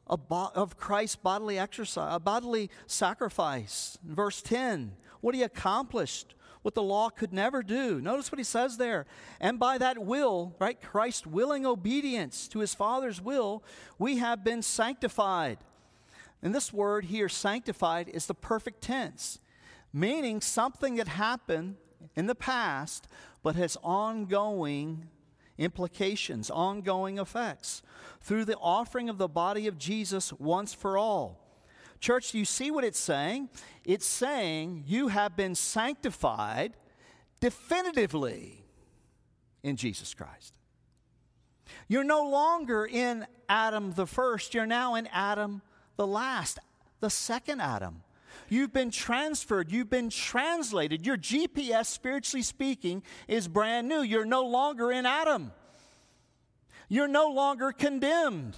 of, 0.07 0.29
bo- 0.29 0.51
of 0.55 0.77
Christ's 0.77 1.17
bodily 1.17 1.59
exercise, 1.59 2.13
a 2.13 2.17
uh, 2.17 2.19
bodily 2.19 2.71
sacrifice. 2.87 3.99
In 4.07 4.15
verse 4.15 4.43
10, 4.43 4.93
what 5.21 5.35
he 5.35 5.43
accomplished 5.43 6.35
what 6.63 6.75
the 6.75 6.83
law 6.83 7.09
could 7.09 7.33
never 7.33 7.63
do. 7.63 8.01
Notice 8.01 8.33
what 8.33 8.39
he 8.39 8.45
says 8.45 8.77
there. 8.77 9.07
And 9.41 9.59
by 9.59 9.79
that 9.79 9.99
will, 9.99 10.55
right, 10.59 10.81
Christ's 10.81 11.27
willing 11.27 11.65
obedience 11.65 12.49
to 12.49 12.61
his 12.61 12.75
Father's 12.75 13.21
will, 13.21 13.63
we 13.99 14.19
have 14.19 14.45
been 14.45 14.63
sanctified. 14.63 15.59
And 16.43 16.55
this 16.55 16.73
word 16.73 17.07
here, 17.07 17.29
sanctified, 17.29 18.09
is 18.09 18.27
the 18.27 18.35
perfect 18.35 18.81
tense, 18.83 19.41
meaning 19.93 20.41
something 20.41 20.97
that 20.97 21.09
happened 21.09 21.77
in 22.15 22.27
the 22.27 22.35
past 22.35 23.09
but 23.43 23.57
has 23.57 23.77
ongoing 23.83 25.09
implications, 25.57 26.51
ongoing 26.51 27.19
effects 27.19 27.83
through 28.21 28.45
the 28.45 28.57
offering 28.59 29.09
of 29.09 29.19
the 29.19 29.29
body 29.29 29.67
of 29.67 29.79
Jesus 29.79 30.33
once 30.35 30.73
for 30.73 30.97
all. 30.97 31.48
Church, 32.01 32.33
do 32.33 32.39
you 32.39 32.45
see 32.45 32.71
what 32.71 32.85
it's 32.85 32.99
saying? 32.99 33.49
It's 33.85 34.07
saying 34.07 34.85
you 34.87 35.09
have 35.09 35.37
been 35.37 35.55
sanctified 35.55 36.75
definitively 37.41 38.65
in 39.63 39.77
Jesus 39.77 40.15
Christ. 40.15 40.55
You're 41.89 42.05
no 42.05 42.29
longer 42.29 42.87
in 42.87 43.27
Adam 43.49 43.93
the 43.93 44.07
first, 44.07 44.55
you're 44.55 44.67
now 44.67 44.95
in 44.95 45.07
Adam 45.09 45.63
the 45.97 46.07
last, 46.07 46.59
the 47.01 47.11
second 47.11 47.61
Adam. 47.61 48.03
You've 48.49 48.73
been 48.73 48.91
transferred, 48.91 49.71
you've 49.71 49.91
been 49.91 50.11
translated. 50.11 51.05
Your 51.05 51.17
GPS, 51.17 51.87
spiritually 51.87 52.43
speaking, 52.43 53.03
is 53.27 53.49
brand 53.49 53.89
new. 53.89 54.01
You're 54.01 54.25
no 54.25 54.47
longer 54.47 54.91
in 54.91 55.05
Adam. 55.05 55.53
You're 56.89 57.09
no 57.09 57.29
longer 57.29 57.73
condemned. 57.73 58.57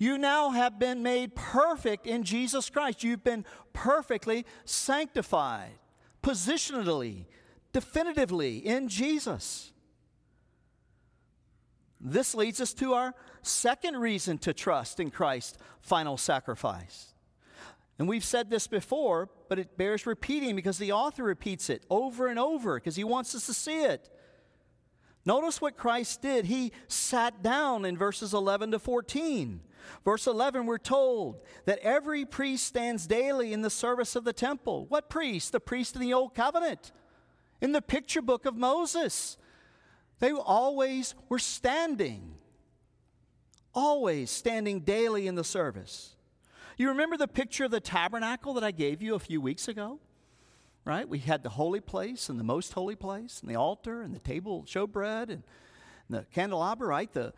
You 0.00 0.16
now 0.16 0.48
have 0.48 0.78
been 0.78 1.02
made 1.02 1.34
perfect 1.34 2.06
in 2.06 2.22
Jesus 2.22 2.70
Christ. 2.70 3.04
You've 3.04 3.22
been 3.22 3.44
perfectly 3.74 4.46
sanctified, 4.64 5.72
positionally, 6.22 7.26
definitively 7.74 8.56
in 8.56 8.88
Jesus. 8.88 9.74
This 12.00 12.34
leads 12.34 12.62
us 12.62 12.72
to 12.74 12.94
our 12.94 13.14
second 13.42 13.98
reason 13.98 14.38
to 14.38 14.54
trust 14.54 15.00
in 15.00 15.10
Christ's 15.10 15.58
final 15.82 16.16
sacrifice. 16.16 17.12
And 17.98 18.08
we've 18.08 18.24
said 18.24 18.48
this 18.48 18.66
before, 18.66 19.28
but 19.50 19.58
it 19.58 19.76
bears 19.76 20.06
repeating 20.06 20.56
because 20.56 20.78
the 20.78 20.92
author 20.92 21.24
repeats 21.24 21.68
it 21.68 21.84
over 21.90 22.26
and 22.26 22.38
over 22.38 22.76
because 22.76 22.96
he 22.96 23.04
wants 23.04 23.34
us 23.34 23.44
to 23.44 23.52
see 23.52 23.82
it. 23.82 24.08
Notice 25.26 25.60
what 25.60 25.76
Christ 25.76 26.22
did. 26.22 26.46
He 26.46 26.72
sat 26.88 27.42
down 27.42 27.84
in 27.84 27.98
verses 27.98 28.32
11 28.32 28.70
to 28.70 28.78
14. 28.78 29.60
Verse 30.04 30.26
11, 30.26 30.66
we're 30.66 30.78
told 30.78 31.40
that 31.64 31.78
every 31.80 32.24
priest 32.24 32.66
stands 32.66 33.06
daily 33.06 33.52
in 33.52 33.62
the 33.62 33.70
service 33.70 34.16
of 34.16 34.24
the 34.24 34.32
temple. 34.32 34.86
What 34.88 35.08
priest? 35.08 35.52
The 35.52 35.60
priest 35.60 35.94
in 35.94 36.00
the 36.00 36.14
Old 36.14 36.34
Covenant, 36.34 36.92
in 37.60 37.72
the 37.72 37.82
picture 37.82 38.22
book 38.22 38.46
of 38.46 38.56
Moses. 38.56 39.36
They 40.18 40.32
always 40.32 41.14
were 41.28 41.38
standing, 41.38 42.34
always 43.74 44.30
standing 44.30 44.80
daily 44.80 45.26
in 45.26 45.34
the 45.34 45.44
service. 45.44 46.16
You 46.76 46.88
remember 46.88 47.16
the 47.16 47.28
picture 47.28 47.64
of 47.64 47.70
the 47.70 47.80
tabernacle 47.80 48.54
that 48.54 48.64
I 48.64 48.70
gave 48.70 49.02
you 49.02 49.14
a 49.14 49.18
few 49.18 49.40
weeks 49.40 49.68
ago? 49.68 49.98
Right? 50.84 51.06
We 51.06 51.18
had 51.18 51.42
the 51.42 51.50
holy 51.50 51.80
place 51.80 52.28
and 52.28 52.40
the 52.40 52.44
most 52.44 52.72
holy 52.72 52.96
place, 52.96 53.40
and 53.40 53.50
the 53.50 53.56
altar, 53.56 54.00
and 54.00 54.14
the 54.14 54.18
table 54.18 54.64
showbread, 54.66 55.28
and 55.28 55.42
the 56.08 56.24
candelabra, 56.32 56.88
right? 56.88 57.12
The, 57.12 57.32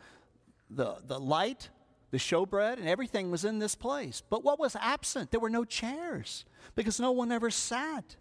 the, 0.71 0.97
the 1.05 1.19
light 1.19 1.71
the 2.13 2.19
showbread 2.19 2.77
and 2.77 2.87
everything 2.87 3.31
was 3.31 3.45
in 3.45 3.59
this 3.59 3.75
place. 3.75 4.23
But 4.31 4.45
what 4.45 4.61
was 4.61 4.77
absent? 4.77 5.31
There 5.33 5.41
were 5.41 5.51
no 5.51 5.65
chairs 5.65 6.45
because 6.77 7.01
no 7.01 7.11
one 7.11 7.33
ever 7.33 7.51
sat. 7.51 8.17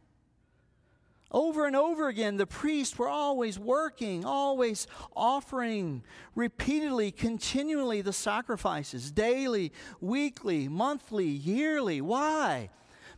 Over 1.30 1.66
and 1.66 1.76
over 1.76 2.08
again, 2.08 2.38
the 2.38 2.48
priests 2.48 2.98
were 2.98 3.08
always 3.08 3.60
working, 3.60 4.26
always 4.26 4.88
offering 5.16 6.04
repeatedly, 6.36 7.12
continually 7.12 8.02
the 8.02 8.14
sacrifices, 8.14 9.12
daily, 9.12 9.72
weekly, 10.00 10.68
monthly, 10.68 11.28
yearly. 11.28 12.02
Why? 12.02 12.70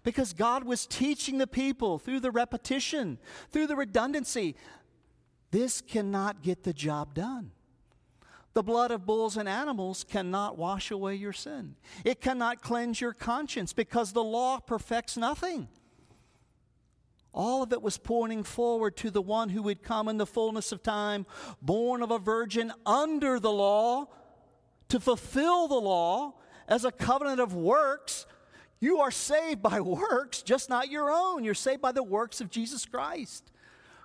Because 0.03 0.33
God 0.33 0.63
was 0.63 0.85
teaching 0.85 1.37
the 1.37 1.47
people 1.47 1.97
through 1.97 2.19
the 2.19 2.31
repetition, 2.31 3.19
through 3.51 3.67
the 3.67 3.75
redundancy. 3.75 4.55
This 5.51 5.81
cannot 5.81 6.41
get 6.41 6.63
the 6.63 6.73
job 6.73 7.13
done. 7.13 7.51
The 8.53 8.63
blood 8.63 8.91
of 8.91 9.05
bulls 9.05 9.35
and 9.35 9.49
animals 9.49 10.03
cannot 10.07 10.57
wash 10.57 10.91
away 10.91 11.15
your 11.15 11.33
sin. 11.33 11.75
It 12.05 12.21
cannot 12.21 12.61
cleanse 12.61 13.01
your 13.01 13.13
conscience 13.13 13.73
because 13.73 14.13
the 14.13 14.23
law 14.23 14.59
perfects 14.59 15.17
nothing. 15.17 15.67
All 17.33 17.63
of 17.63 17.73
it 17.73 17.81
was 17.81 17.97
pointing 17.97 18.43
forward 18.43 18.95
to 18.97 19.09
the 19.09 19.21
one 19.21 19.49
who 19.49 19.63
would 19.63 19.81
come 19.81 20.07
in 20.07 20.17
the 20.17 20.27
fullness 20.27 20.71
of 20.71 20.83
time, 20.83 21.25
born 21.63 22.03
of 22.03 22.11
a 22.11 22.19
virgin 22.19 22.71
under 22.85 23.39
the 23.39 23.51
law, 23.51 24.07
to 24.89 24.99
fulfill 24.99 25.67
the 25.67 25.73
law 25.73 26.35
as 26.67 26.85
a 26.85 26.91
covenant 26.91 27.39
of 27.39 27.55
works. 27.55 28.27
You 28.79 28.99
are 28.99 29.09
saved 29.09 29.63
by 29.63 29.79
works, 29.81 30.43
just 30.43 30.69
not 30.69 30.91
your 30.91 31.09
own. 31.09 31.43
You're 31.43 31.55
saved 31.55 31.81
by 31.81 31.91
the 31.91 32.03
works 32.03 32.39
of 32.39 32.51
Jesus 32.51 32.85
Christ. 32.85 33.51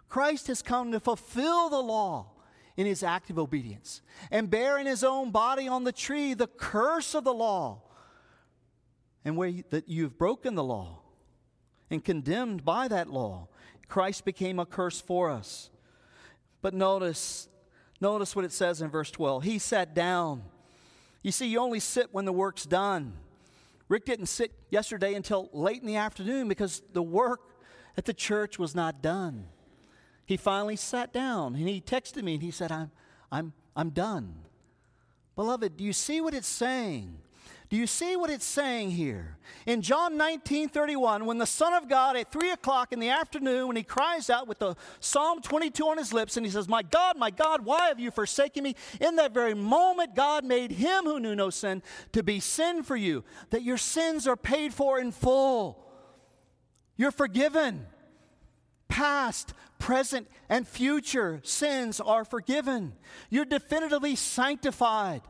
Christ 0.08 0.46
has 0.46 0.62
come 0.62 0.90
to 0.92 1.00
fulfill 1.00 1.68
the 1.68 1.82
law 1.82 2.30
in 2.78 2.86
his 2.86 3.02
active 3.02 3.38
obedience 3.38 4.00
and 4.30 4.48
bear 4.48 4.78
in 4.78 4.86
his 4.86 5.04
own 5.04 5.30
body 5.32 5.66
on 5.68 5.84
the 5.84 5.92
tree 5.92 6.32
the 6.32 6.46
curse 6.46 7.14
of 7.14 7.24
the 7.24 7.34
law. 7.34 7.82
And 9.24 9.36
where 9.36 9.48
you, 9.48 9.64
that 9.70 9.88
you've 9.88 10.16
broken 10.16 10.54
the 10.54 10.64
law, 10.64 11.00
and 11.90 12.04
condemned 12.04 12.64
by 12.64 12.88
that 12.88 13.10
law. 13.10 13.48
Christ 13.88 14.24
became 14.24 14.58
a 14.58 14.64
curse 14.64 15.00
for 15.00 15.30
us. 15.30 15.70
But 16.62 16.72
notice, 16.72 17.48
notice 18.00 18.36
what 18.36 18.44
it 18.44 18.52
says 18.52 18.80
in 18.80 18.90
verse 18.90 19.10
12. 19.10 19.42
He 19.42 19.58
sat 19.58 19.94
down. 19.94 20.42
You 21.22 21.32
see, 21.32 21.46
you 21.46 21.58
only 21.58 21.80
sit 21.80 22.08
when 22.12 22.26
the 22.26 22.32
work's 22.32 22.64
done. 22.64 23.14
Rick 23.88 24.04
didn't 24.04 24.26
sit 24.26 24.52
yesterday 24.70 25.14
until 25.14 25.48
late 25.52 25.80
in 25.80 25.86
the 25.86 25.96
afternoon 25.96 26.48
because 26.48 26.82
the 26.92 27.02
work 27.02 27.40
at 27.96 28.04
the 28.04 28.14
church 28.14 28.58
was 28.58 28.74
not 28.74 29.02
done. 29.02 29.46
He 30.28 30.36
finally 30.36 30.76
sat 30.76 31.10
down 31.10 31.54
and 31.54 31.66
he 31.66 31.80
texted 31.80 32.22
me 32.22 32.34
and 32.34 32.42
he 32.42 32.50
said, 32.50 32.70
I'm, 32.70 32.90
I'm, 33.32 33.54
I'm 33.74 33.88
done. 33.88 34.34
Beloved, 35.36 35.78
do 35.78 35.84
you 35.84 35.94
see 35.94 36.20
what 36.20 36.34
it's 36.34 36.46
saying? 36.46 37.16
Do 37.70 37.76
you 37.78 37.86
see 37.86 38.14
what 38.14 38.28
it's 38.28 38.44
saying 38.44 38.90
here? 38.90 39.38
In 39.64 39.80
John 39.80 40.18
19 40.18 40.68
31, 40.68 41.24
when 41.24 41.38
the 41.38 41.46
Son 41.46 41.72
of 41.72 41.88
God 41.88 42.14
at 42.14 42.30
3 42.30 42.50
o'clock 42.50 42.92
in 42.92 43.00
the 43.00 43.08
afternoon, 43.08 43.68
when 43.68 43.76
he 43.76 43.82
cries 43.82 44.28
out 44.28 44.46
with 44.46 44.58
the 44.58 44.74
Psalm 45.00 45.40
22 45.40 45.88
on 45.88 45.96
his 45.96 46.12
lips 46.12 46.36
and 46.36 46.44
he 46.44 46.52
says, 46.52 46.68
My 46.68 46.82
God, 46.82 47.16
my 47.16 47.30
God, 47.30 47.64
why 47.64 47.88
have 47.88 47.98
you 47.98 48.10
forsaken 48.10 48.64
me? 48.64 48.76
In 49.00 49.16
that 49.16 49.32
very 49.32 49.54
moment, 49.54 50.14
God 50.14 50.44
made 50.44 50.72
him 50.72 51.04
who 51.04 51.20
knew 51.20 51.34
no 51.34 51.48
sin 51.48 51.82
to 52.12 52.22
be 52.22 52.38
sin 52.38 52.82
for 52.82 52.96
you, 52.96 53.24
that 53.48 53.62
your 53.62 53.78
sins 53.78 54.26
are 54.26 54.36
paid 54.36 54.74
for 54.74 55.00
in 55.00 55.10
full. 55.10 55.86
You're 56.98 57.12
forgiven. 57.12 57.86
Past, 58.88 59.53
present, 59.79 60.29
and 60.48 60.66
future 60.66 61.40
sins 61.44 62.01
are 62.01 62.24
forgiven. 62.24 62.94
You're 63.31 63.44
definitively 63.44 64.16
sanctified. 64.16 65.22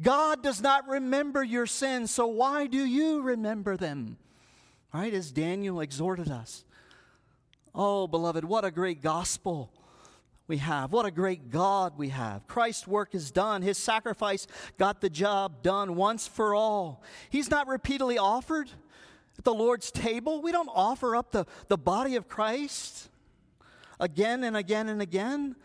God 0.00 0.42
does 0.42 0.60
not 0.60 0.88
remember 0.88 1.42
your 1.42 1.66
sins, 1.66 2.10
so 2.10 2.26
why 2.26 2.66
do 2.66 2.84
you 2.84 3.22
remember 3.22 3.76
them? 3.76 4.16
Right, 4.92 5.12
as 5.12 5.32
Daniel 5.32 5.80
exhorted 5.80 6.30
us. 6.30 6.64
Oh, 7.74 8.06
beloved, 8.06 8.44
what 8.44 8.64
a 8.64 8.70
great 8.70 9.02
gospel 9.02 9.72
we 10.46 10.56
have. 10.56 10.92
What 10.92 11.04
a 11.04 11.10
great 11.10 11.50
God 11.50 11.98
we 11.98 12.08
have. 12.08 12.46
Christ's 12.48 12.88
work 12.88 13.14
is 13.14 13.30
done. 13.30 13.60
His 13.60 13.76
sacrifice 13.76 14.46
got 14.78 15.00
the 15.00 15.10
job 15.10 15.62
done 15.62 15.94
once 15.94 16.26
for 16.26 16.54
all. 16.54 17.02
He's 17.28 17.50
not 17.50 17.68
repeatedly 17.68 18.18
offered 18.18 18.70
at 19.38 19.44
the 19.44 19.54
Lord's 19.54 19.90
table. 19.90 20.42
We 20.42 20.52
don't 20.52 20.70
offer 20.74 21.16
up 21.16 21.30
the, 21.30 21.46
the 21.68 21.78
body 21.78 22.16
of 22.16 22.28
Christ 22.28 23.08
again 24.00 24.44
and 24.44 24.56
again 24.56 24.88
and 24.88 25.00
again. 25.00 25.56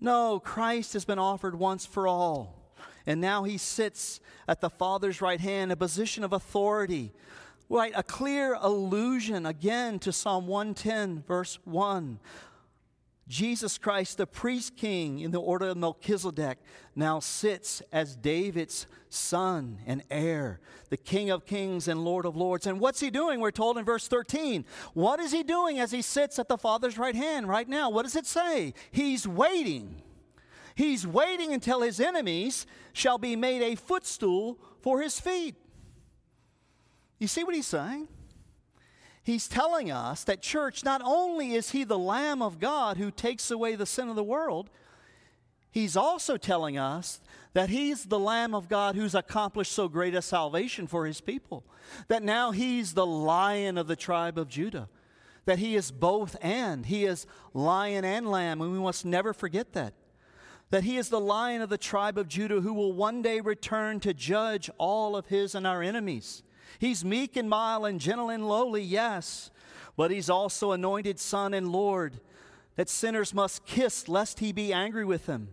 No, 0.00 0.40
Christ 0.40 0.92
has 0.92 1.04
been 1.04 1.18
offered 1.18 1.58
once 1.58 1.86
for 1.86 2.06
all. 2.06 2.72
And 3.06 3.20
now 3.20 3.44
he 3.44 3.56
sits 3.56 4.20
at 4.46 4.60
the 4.60 4.70
Father's 4.70 5.20
right 5.20 5.40
hand, 5.40 5.72
a 5.72 5.76
position 5.76 6.24
of 6.24 6.32
authority. 6.32 7.12
Right, 7.70 7.92
a 7.94 8.02
clear 8.02 8.54
allusion 8.54 9.44
again 9.44 9.98
to 10.00 10.12
Psalm 10.12 10.46
110, 10.46 11.22
verse 11.26 11.58
1. 11.64 12.18
Jesus 13.28 13.76
Christ, 13.76 14.16
the 14.16 14.26
priest 14.26 14.76
king 14.76 15.20
in 15.20 15.30
the 15.30 15.40
order 15.40 15.68
of 15.68 15.76
Melchizedek, 15.76 16.58
now 16.96 17.20
sits 17.20 17.82
as 17.92 18.16
David's 18.16 18.86
son 19.10 19.78
and 19.86 20.02
heir, 20.10 20.60
the 20.88 20.96
King 20.96 21.30
of 21.30 21.44
kings 21.44 21.88
and 21.88 22.04
Lord 22.04 22.24
of 22.24 22.36
lords. 22.36 22.66
And 22.66 22.80
what's 22.80 23.00
he 23.00 23.10
doing? 23.10 23.40
We're 23.40 23.50
told 23.50 23.76
in 23.76 23.84
verse 23.84 24.08
13. 24.08 24.64
What 24.94 25.20
is 25.20 25.30
he 25.30 25.42
doing 25.42 25.78
as 25.78 25.90
he 25.90 26.00
sits 26.00 26.38
at 26.38 26.48
the 26.48 26.56
Father's 26.56 26.96
right 26.96 27.14
hand 27.14 27.48
right 27.48 27.68
now? 27.68 27.90
What 27.90 28.04
does 28.04 28.16
it 28.16 28.26
say? 28.26 28.72
He's 28.90 29.28
waiting. 29.28 30.02
He's 30.74 31.06
waiting 31.06 31.52
until 31.52 31.82
his 31.82 32.00
enemies 32.00 32.66
shall 32.94 33.18
be 33.18 33.36
made 33.36 33.62
a 33.62 33.74
footstool 33.74 34.58
for 34.80 35.02
his 35.02 35.20
feet. 35.20 35.54
You 37.18 37.26
see 37.26 37.44
what 37.44 37.54
he's 37.54 37.66
saying? 37.66 38.08
He's 39.28 39.46
telling 39.46 39.90
us 39.90 40.24
that, 40.24 40.40
church, 40.40 40.82
not 40.86 41.02
only 41.04 41.52
is 41.52 41.72
he 41.72 41.84
the 41.84 41.98
Lamb 41.98 42.40
of 42.40 42.58
God 42.58 42.96
who 42.96 43.10
takes 43.10 43.50
away 43.50 43.74
the 43.74 43.84
sin 43.84 44.08
of 44.08 44.16
the 44.16 44.24
world, 44.24 44.70
he's 45.70 45.98
also 45.98 46.38
telling 46.38 46.78
us 46.78 47.20
that 47.52 47.68
he's 47.68 48.06
the 48.06 48.18
Lamb 48.18 48.54
of 48.54 48.70
God 48.70 48.96
who's 48.96 49.14
accomplished 49.14 49.72
so 49.72 49.86
great 49.86 50.14
a 50.14 50.22
salvation 50.22 50.86
for 50.86 51.04
his 51.04 51.20
people. 51.20 51.62
That 52.08 52.22
now 52.22 52.52
he's 52.52 52.94
the 52.94 53.04
Lion 53.04 53.76
of 53.76 53.86
the 53.86 53.96
tribe 53.96 54.38
of 54.38 54.48
Judah. 54.48 54.88
That 55.44 55.58
he 55.58 55.76
is 55.76 55.90
both 55.90 56.34
and. 56.40 56.86
He 56.86 57.04
is 57.04 57.26
lion 57.52 58.06
and 58.06 58.30
lamb, 58.30 58.62
and 58.62 58.72
we 58.72 58.78
must 58.78 59.04
never 59.04 59.34
forget 59.34 59.74
that 59.74 59.92
that 60.70 60.84
he 60.84 60.96
is 60.96 61.08
the 61.08 61.20
lion 61.20 61.62
of 61.62 61.68
the 61.68 61.78
tribe 61.78 62.16
of 62.18 62.28
Judah 62.28 62.60
who 62.60 62.74
will 62.74 62.92
one 62.92 63.22
day 63.22 63.40
return 63.40 64.00
to 64.00 64.12
judge 64.12 64.70
all 64.76 65.16
of 65.16 65.26
his 65.26 65.54
and 65.54 65.66
our 65.66 65.82
enemies. 65.82 66.42
He's 66.78 67.04
meek 67.04 67.36
and 67.36 67.48
mild 67.48 67.86
and 67.86 68.00
gentle 68.00 68.30
and 68.30 68.48
lowly, 68.48 68.82
yes, 68.82 69.50
but 69.96 70.10
he's 70.10 70.30
also 70.30 70.72
anointed 70.72 71.18
son 71.18 71.54
and 71.54 71.72
Lord 71.72 72.20
that 72.76 72.88
sinners 72.88 73.34
must 73.34 73.66
kiss 73.66 74.08
lest 74.08 74.38
he 74.38 74.52
be 74.52 74.72
angry 74.72 75.04
with 75.04 75.26
them. 75.26 75.48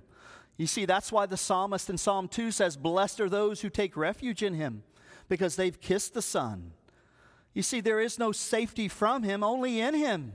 You 0.58 0.68
see, 0.68 0.86
that's 0.86 1.12
why 1.12 1.26
the 1.26 1.38
psalmist 1.38 1.90
in 1.90 1.98
Psalm 1.98 2.28
2 2.28 2.52
says, 2.52 2.78
Blessed 2.78 3.20
are 3.20 3.30
those 3.30 3.62
who 3.62 3.70
take 3.70 3.98
refuge 3.98 4.44
in 4.44 4.54
him, 4.54 4.84
because 5.28 5.56
they've 5.56 5.80
kissed 5.82 6.14
the 6.14 6.22
Son. 6.22 6.72
You 7.54 7.62
see, 7.62 7.82
there 7.82 8.00
is 8.00 8.20
no 8.20 8.32
safety 8.32 8.88
from 8.88 9.24
him, 9.24 9.44
only 9.44 9.82
in 9.82 9.96
him 9.96 10.34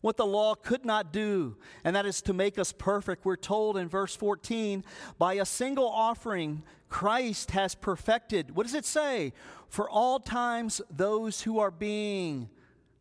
what 0.00 0.16
the 0.16 0.26
law 0.26 0.54
could 0.54 0.84
not 0.84 1.12
do, 1.12 1.56
and 1.84 1.94
that 1.94 2.06
is 2.06 2.22
to 2.22 2.32
make 2.32 2.58
us 2.58 2.72
perfect. 2.72 3.24
We're 3.24 3.36
told 3.36 3.76
in 3.76 3.88
verse 3.88 4.16
14, 4.16 4.84
by 5.18 5.34
a 5.34 5.44
single 5.44 5.88
offering, 5.88 6.62
Christ 6.88 7.50
has 7.52 7.74
perfected, 7.74 8.56
what 8.56 8.66
does 8.66 8.74
it 8.74 8.84
say? 8.84 9.32
For 9.68 9.88
all 9.88 10.18
times, 10.18 10.80
those 10.90 11.42
who 11.42 11.58
are 11.58 11.70
being 11.70 12.48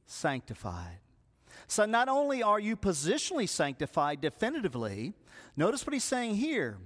sanctified. 0.05 0.99
So 1.67 1.85
not 1.85 2.09
only 2.09 2.43
are 2.43 2.59
you 2.59 2.75
positionally 2.75 3.47
sanctified 3.47 4.21
definitively, 4.21 5.13
notice 5.55 5.85
what 5.85 5.93
he's 5.93 6.03
saying 6.03 6.35
here. 6.35 6.77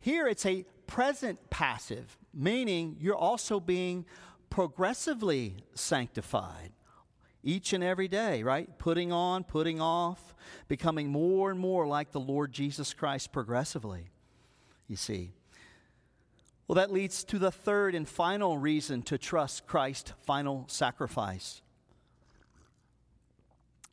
Here 0.00 0.26
it's 0.26 0.46
a 0.46 0.64
present 0.86 1.50
passive, 1.50 2.16
meaning 2.32 2.96
you're 3.00 3.16
also 3.16 3.60
being 3.60 4.06
progressively 4.50 5.56
sanctified 5.74 6.72
each 7.42 7.72
and 7.72 7.84
every 7.84 8.08
day, 8.08 8.42
right? 8.42 8.78
Putting 8.78 9.12
on, 9.12 9.44
putting 9.44 9.80
off, 9.80 10.34
becoming 10.66 11.08
more 11.08 11.50
and 11.50 11.58
more 11.60 11.86
like 11.86 12.10
the 12.10 12.20
Lord 12.20 12.52
Jesus 12.52 12.92
Christ 12.92 13.32
progressively, 13.32 14.10
you 14.88 14.96
see. 14.96 15.32
Well, 16.66 16.76
that 16.76 16.92
leads 16.92 17.24
to 17.24 17.38
the 17.38 17.50
third 17.50 17.94
and 17.94 18.06
final 18.06 18.58
reason 18.58 19.02
to 19.04 19.16
trust 19.16 19.66
Christ's 19.66 20.12
final 20.24 20.64
sacrifice. 20.68 21.62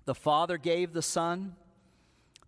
The 0.05 0.15
Father 0.15 0.57
gave 0.57 0.93
the 0.93 1.01
Son, 1.01 1.55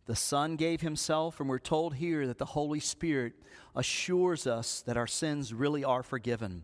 the 0.05 0.15
Son 0.15 0.55
gave 0.55 0.81
Himself, 0.81 1.39
and 1.39 1.47
we're 1.47 1.59
told 1.59 1.95
here 1.95 2.27
that 2.27 2.37
the 2.37 2.45
Holy 2.45 2.79
Spirit 2.79 3.33
assures 3.75 4.45
us 4.45 4.81
that 4.81 4.97
our 4.97 5.07
sins 5.07 5.53
really 5.53 5.83
are 5.83 6.03
forgiven. 6.03 6.63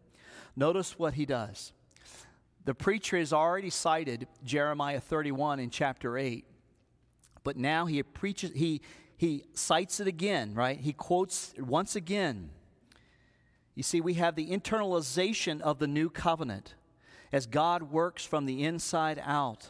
Notice 0.56 1.00
what 1.00 1.14
He 1.14 1.26
does. 1.26 1.72
The 2.66 2.74
preacher 2.74 3.18
has 3.18 3.34
already 3.34 3.70
cited 3.70 4.28
Jeremiah 4.46 5.00
31 5.00 5.60
in 5.60 5.70
chapter 5.70 6.18
8, 6.18 6.46
but 7.44 7.58
now 7.58 7.86
he 7.86 8.02
preaches, 8.04 8.52
he, 8.56 8.82
he 9.18 9.44
cites 9.54 10.00
it 10.00 10.08
again, 10.08 10.54
right? 10.54 10.80
He 10.80 10.94
quotes 10.94 11.54
once 11.58 11.96
again. 11.96 12.52
You 13.76 13.84
see, 13.84 14.00
we 14.00 14.14
have 14.16 14.36
the 14.36 14.48
internalization 14.48 15.60
of 15.62 15.80
the 15.80 15.88
new 15.88 16.10
covenant 16.10 16.76
as 17.32 17.48
God 17.48 17.92
works 17.92 18.24
from 18.24 18.46
the 18.46 18.64
inside 18.64 19.22
out. 19.26 19.70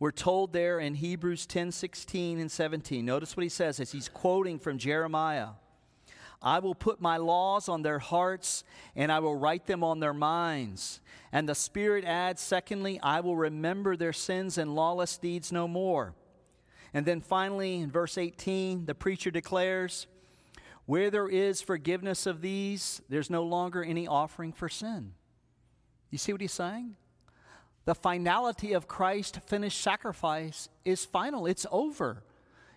We're 0.00 0.10
told 0.10 0.52
there 0.52 0.80
in 0.80 0.94
Hebrews 0.94 1.44
10 1.46 1.72
16 1.72 2.38
and 2.38 2.50
17. 2.50 3.04
Notice 3.04 3.36
what 3.36 3.42
he 3.42 3.48
says 3.48 3.78
as 3.78 3.92
he's 3.92 4.08
quoting 4.08 4.58
from 4.58 4.78
Jeremiah 4.78 5.50
I 6.40 6.60
will 6.60 6.74
put 6.74 7.00
my 7.00 7.16
laws 7.16 7.68
on 7.68 7.82
their 7.82 7.98
hearts, 7.98 8.62
and 8.94 9.10
I 9.10 9.18
will 9.18 9.36
write 9.36 9.66
them 9.66 9.82
on 9.82 9.98
their 9.98 10.14
minds. 10.14 11.00
And 11.32 11.48
the 11.48 11.54
Spirit 11.54 12.04
adds, 12.04 12.40
secondly, 12.40 13.00
I 13.02 13.20
will 13.20 13.36
remember 13.36 13.96
their 13.96 14.12
sins 14.12 14.56
and 14.56 14.74
lawless 14.74 15.18
deeds 15.18 15.50
no 15.50 15.66
more. 15.66 16.14
And 16.94 17.04
then 17.04 17.20
finally, 17.20 17.76
in 17.76 17.90
verse 17.90 18.16
18, 18.16 18.86
the 18.86 18.94
preacher 18.94 19.30
declares, 19.30 20.06
Where 20.86 21.10
there 21.10 21.28
is 21.28 21.60
forgiveness 21.60 22.24
of 22.24 22.40
these, 22.40 23.02
there's 23.08 23.30
no 23.30 23.42
longer 23.42 23.82
any 23.82 24.06
offering 24.06 24.52
for 24.52 24.68
sin. 24.68 25.12
You 26.10 26.18
see 26.18 26.32
what 26.32 26.40
he's 26.40 26.52
saying? 26.52 26.96
The 27.84 27.94
finality 27.94 28.74
of 28.74 28.86
Christ's 28.86 29.38
finished 29.46 29.80
sacrifice 29.80 30.68
is 30.84 31.04
final, 31.04 31.46
it's 31.46 31.66
over. 31.70 32.22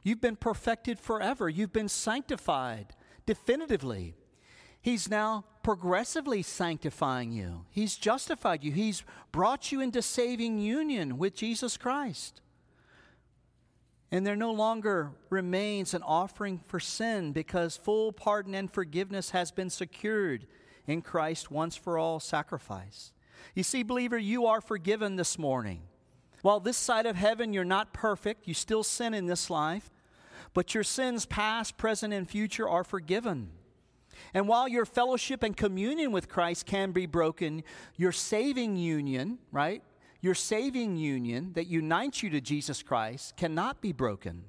You've 0.04 0.22
been 0.22 0.36
perfected 0.36 1.00
forever, 1.00 1.48
you've 1.48 1.74
been 1.74 1.90
sanctified 1.90 2.88
definitively. 3.26 4.16
He's 4.82 5.10
now 5.10 5.46
progressively 5.64 6.42
sanctifying 6.42 7.32
you. 7.32 7.66
He's 7.70 7.96
justified 7.96 8.64
you. 8.64 8.72
He's 8.72 9.04
brought 9.32 9.72
you 9.72 9.80
into 9.82 10.02
saving 10.02 10.60
union 10.60 11.18
with 11.18 11.36
Jesus 11.36 11.78
Christ. 11.78 12.42
And 14.12 14.26
there 14.28 14.36
no 14.36 14.52
longer 14.52 15.12
remains 15.30 15.94
an 15.94 16.04
offering 16.04 16.60
for 16.68 16.80
sin 16.80 17.32
because 17.32 17.78
full 17.78 18.12
pardon 18.12 18.56
and 18.56 18.72
forgiveness 18.72 19.30
has 19.30 19.52
been 19.52 19.70
secured 19.70 20.48
in 20.86 21.02
Christ's 21.02 21.50
once 21.50 21.76
for 21.76 21.98
all 21.98 22.20
sacrifice. 22.20 23.14
You 23.56 23.64
see, 23.64 23.84
believer, 23.84 24.18
you 24.18 24.48
are 24.48 24.62
forgiven 24.62 25.16
this 25.16 25.38
morning. 25.40 25.84
While 26.42 26.60
this 26.60 26.78
side 26.78 27.06
of 27.06 27.16
heaven 27.16 27.54
you're 27.54 27.64
not 27.64 27.94
perfect, 27.94 28.48
you 28.48 28.54
still 28.54 28.84
sin 28.84 29.14
in 29.14 29.28
this 29.28 29.50
life, 29.50 29.90
but 30.54 30.74
your 30.74 30.84
sins, 30.84 31.26
past, 31.26 31.78
present, 31.78 32.14
and 32.14 32.30
future, 32.30 32.68
are 32.68 32.84
forgiven. 32.84 33.52
And 34.34 34.48
while 34.48 34.68
your 34.68 34.86
fellowship 34.86 35.44
and 35.44 35.56
communion 35.56 36.12
with 36.12 36.30
Christ 36.30 36.66
can 36.66 36.92
be 36.92 37.06
broken, 37.06 37.64
your 37.96 38.12
saving 38.12 38.76
union, 38.78 39.40
right? 39.52 39.84
Your 40.22 40.36
saving 40.36 40.98
union 40.98 41.54
that 41.54 41.68
unites 41.68 42.22
you 42.22 42.30
to 42.32 42.42
Jesus 42.42 42.84
Christ 42.84 43.36
cannot 43.38 43.82
be 43.82 43.92
broken. 43.92 44.44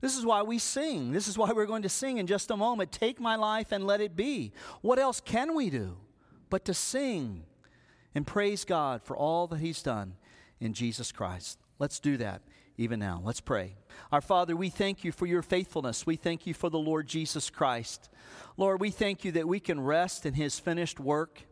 This 0.00 0.16
is 0.16 0.24
why 0.24 0.42
we 0.42 0.58
sing. 0.58 1.12
This 1.12 1.28
is 1.28 1.36
why 1.36 1.52
we're 1.52 1.66
going 1.66 1.82
to 1.82 1.88
sing 1.88 2.18
in 2.18 2.26
just 2.26 2.50
a 2.50 2.56
moment. 2.56 2.90
Take 2.90 3.20
my 3.20 3.36
life 3.36 3.70
and 3.70 3.86
let 3.86 4.00
it 4.00 4.16
be. 4.16 4.52
What 4.80 4.98
else 4.98 5.20
can 5.20 5.54
we 5.54 5.68
do 5.68 5.98
but 6.48 6.64
to 6.64 6.74
sing 6.74 7.44
and 8.14 8.26
praise 8.26 8.64
God 8.64 9.02
for 9.02 9.16
all 9.16 9.46
that 9.48 9.60
He's 9.60 9.82
done 9.82 10.14
in 10.58 10.72
Jesus 10.72 11.12
Christ? 11.12 11.58
Let's 11.78 12.00
do 12.00 12.16
that 12.16 12.40
even 12.80 12.98
now. 12.98 13.20
Let's 13.22 13.42
pray. 13.42 13.74
Our 14.10 14.22
Father, 14.22 14.56
we 14.56 14.70
thank 14.70 15.04
you 15.04 15.12
for 15.12 15.26
your 15.26 15.42
faithfulness. 15.42 16.06
We 16.06 16.16
thank 16.16 16.46
you 16.46 16.54
for 16.54 16.70
the 16.70 16.78
Lord 16.78 17.06
Jesus 17.06 17.50
Christ. 17.50 18.08
Lord, 18.56 18.80
we 18.80 18.90
thank 18.90 19.22
you 19.22 19.32
that 19.32 19.46
we 19.46 19.60
can 19.60 19.82
rest 19.82 20.24
in 20.24 20.32
his 20.32 20.58
finished 20.58 20.98
work, 20.98 21.42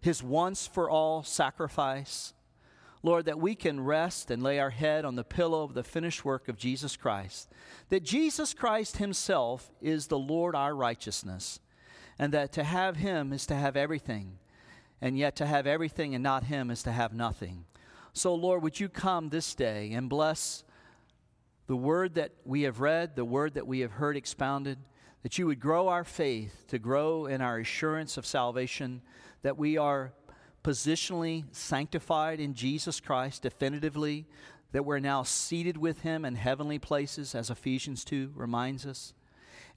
his 0.00 0.22
once 0.22 0.66
for 0.66 0.88
all 0.88 1.22
sacrifice. 1.22 2.32
Lord, 3.02 3.26
that 3.26 3.38
we 3.38 3.54
can 3.54 3.84
rest 3.84 4.30
and 4.30 4.42
lay 4.42 4.58
our 4.58 4.70
head 4.70 5.04
on 5.04 5.16
the 5.16 5.24
pillow 5.24 5.64
of 5.64 5.74
the 5.74 5.84
finished 5.84 6.24
work 6.24 6.48
of 6.48 6.56
Jesus 6.56 6.96
Christ. 6.96 7.50
That 7.90 8.02
Jesus 8.02 8.54
Christ 8.54 8.96
himself 8.96 9.70
is 9.82 10.06
the 10.06 10.18
Lord 10.18 10.54
our 10.54 10.74
righteousness. 10.74 11.60
And 12.18 12.32
that 12.32 12.52
to 12.52 12.64
have 12.64 12.96
him 12.96 13.34
is 13.34 13.44
to 13.46 13.54
have 13.54 13.76
everything. 13.76 14.38
And 15.02 15.18
yet 15.18 15.36
to 15.36 15.46
have 15.46 15.66
everything 15.66 16.14
and 16.14 16.22
not 16.22 16.44
him 16.44 16.70
is 16.70 16.82
to 16.84 16.92
have 16.92 17.12
nothing. 17.12 17.66
So, 18.12 18.34
Lord, 18.34 18.62
would 18.62 18.80
you 18.80 18.88
come 18.88 19.28
this 19.28 19.54
day 19.54 19.92
and 19.92 20.08
bless 20.08 20.64
the 21.70 21.76
word 21.76 22.16
that 22.16 22.32
we 22.44 22.62
have 22.62 22.80
read, 22.80 23.14
the 23.14 23.24
word 23.24 23.54
that 23.54 23.64
we 23.64 23.78
have 23.78 23.92
heard 23.92 24.16
expounded, 24.16 24.76
that 25.22 25.38
you 25.38 25.46
would 25.46 25.60
grow 25.60 25.86
our 25.86 26.02
faith 26.02 26.64
to 26.66 26.80
grow 26.80 27.26
in 27.26 27.40
our 27.40 27.58
assurance 27.58 28.16
of 28.16 28.26
salvation, 28.26 29.00
that 29.42 29.56
we 29.56 29.78
are 29.78 30.12
positionally 30.64 31.44
sanctified 31.52 32.40
in 32.40 32.54
Jesus 32.54 32.98
Christ 32.98 33.42
definitively, 33.42 34.26
that 34.72 34.84
we're 34.84 34.98
now 34.98 35.22
seated 35.22 35.76
with 35.76 36.00
him 36.00 36.24
in 36.24 36.34
heavenly 36.34 36.80
places, 36.80 37.36
as 37.36 37.50
Ephesians 37.50 38.04
2 38.04 38.32
reminds 38.34 38.84
us. 38.84 39.12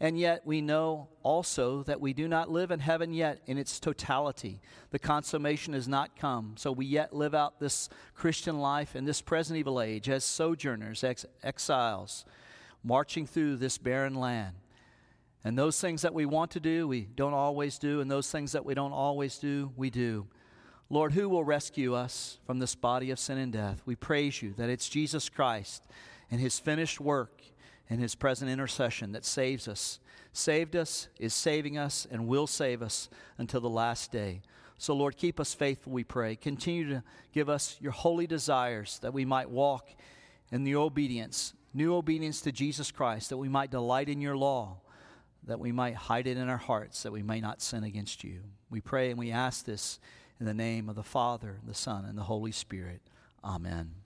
And 0.04 0.20
yet 0.20 0.46
we 0.46 0.60
know 0.60 1.08
also 1.24 1.84
that 1.84 2.02
we 2.02 2.12
do 2.12 2.28
not 2.28 2.52
live 2.52 2.72
in 2.72 2.82
heaven 2.82 3.14
yet 3.14 3.40
in 3.46 3.58
its 3.58 3.80
totality. 3.80 4.60
The 4.92 5.00
consummation 5.00 5.74
has 5.74 5.88
not 5.88 6.18
come. 6.18 6.56
So 6.58 6.74
we 6.74 6.86
yet 6.86 7.16
live 7.16 7.34
out 7.34 7.62
this 7.62 7.88
Christian 8.14 8.60
life 8.60 8.98
in 8.98 9.06
this 9.06 9.22
present 9.22 9.58
evil 9.58 9.80
age 9.80 10.10
as 10.10 10.26
sojourners, 10.26 11.06
ex- 11.06 11.26
exiles, 11.42 12.26
marching 12.84 13.26
through 13.26 13.56
this 13.56 13.78
barren 13.78 14.16
land. 14.16 14.58
And 15.42 15.58
those 15.58 15.80
things 15.80 16.02
that 16.02 16.14
we 16.14 16.26
want 16.26 16.52
to 16.52 16.60
do, 16.60 16.86
we 16.86 17.08
don't 17.16 17.34
always 17.34 17.78
do. 17.78 18.02
And 18.02 18.12
those 18.12 18.30
things 18.30 18.52
that 18.52 18.66
we 18.66 18.74
don't 18.74 18.92
always 18.92 19.38
do, 19.38 19.72
we 19.78 19.90
do. 19.90 20.28
Lord, 20.90 21.14
who 21.14 21.30
will 21.30 21.46
rescue 21.46 21.94
us 21.94 22.40
from 22.46 22.60
this 22.60 22.76
body 22.76 23.10
of 23.12 23.20
sin 23.20 23.38
and 23.38 23.54
death? 23.54 23.82
We 23.86 23.96
praise 23.96 24.42
you 24.42 24.54
that 24.58 24.70
it's 24.70 24.90
Jesus 24.90 25.30
Christ 25.30 25.88
and 26.30 26.42
his 26.42 26.60
finished 26.60 27.00
work 27.00 27.42
and 27.94 28.02
his 28.02 28.16
present 28.16 28.50
intercession 28.50 29.12
that 29.12 29.24
saves 29.24 29.68
us, 29.68 30.00
saved 30.32 30.76
us, 30.76 31.10
is 31.20 31.32
saving 31.32 31.78
us, 31.78 32.08
and 32.10 32.28
will 32.28 32.48
save 32.48 32.82
us 32.82 33.08
until 33.38 33.62
the 33.62 33.70
last 33.70 34.12
day. 34.12 34.42
So, 34.80 34.96
Lord, 34.96 35.16
keep 35.16 35.40
us 35.40 35.54
faithful, 35.54 35.94
we 35.94 36.04
pray. 36.04 36.36
Continue 36.36 36.90
to 36.90 37.04
give 37.34 37.50
us 37.50 37.78
your 37.80 37.92
holy 37.92 38.26
desires 38.26 38.98
that 39.04 39.14
we 39.14 39.26
might 39.26 39.48
walk 39.48 39.92
in 40.52 40.64
the 40.64 40.76
obedience, 40.76 41.54
new 41.72 41.94
obedience 41.94 42.42
to 42.42 42.52
Jesus 42.52 42.90
Christ, 42.90 43.30
that 43.30 43.38
we 43.38 43.48
might 43.48 43.70
delight 43.70 44.10
in 44.10 44.22
your 44.22 44.36
law, 44.36 44.78
that 45.44 45.60
we 45.60 45.72
might 45.72 45.94
hide 45.94 46.26
it 46.26 46.38
in 46.38 46.50
our 46.50 46.58
hearts, 46.58 47.04
that 47.04 47.12
we 47.12 47.22
may 47.22 47.42
not 47.42 47.62
sin 47.62 47.84
against 47.84 48.24
you. 48.24 48.40
We 48.72 48.82
pray 48.82 49.12
and 49.12 49.20
we 49.20 49.30
ask 49.30 49.66
this 49.66 50.00
in 50.40 50.48
the 50.48 50.54
name 50.56 50.90
of 50.90 50.96
the 50.96 51.04
Father, 51.04 51.60
the 51.64 51.76
Son, 51.76 52.06
and 52.06 52.18
the 52.18 52.24
Holy 52.24 52.52
Spirit. 52.52 53.02
Amen. 53.44 54.03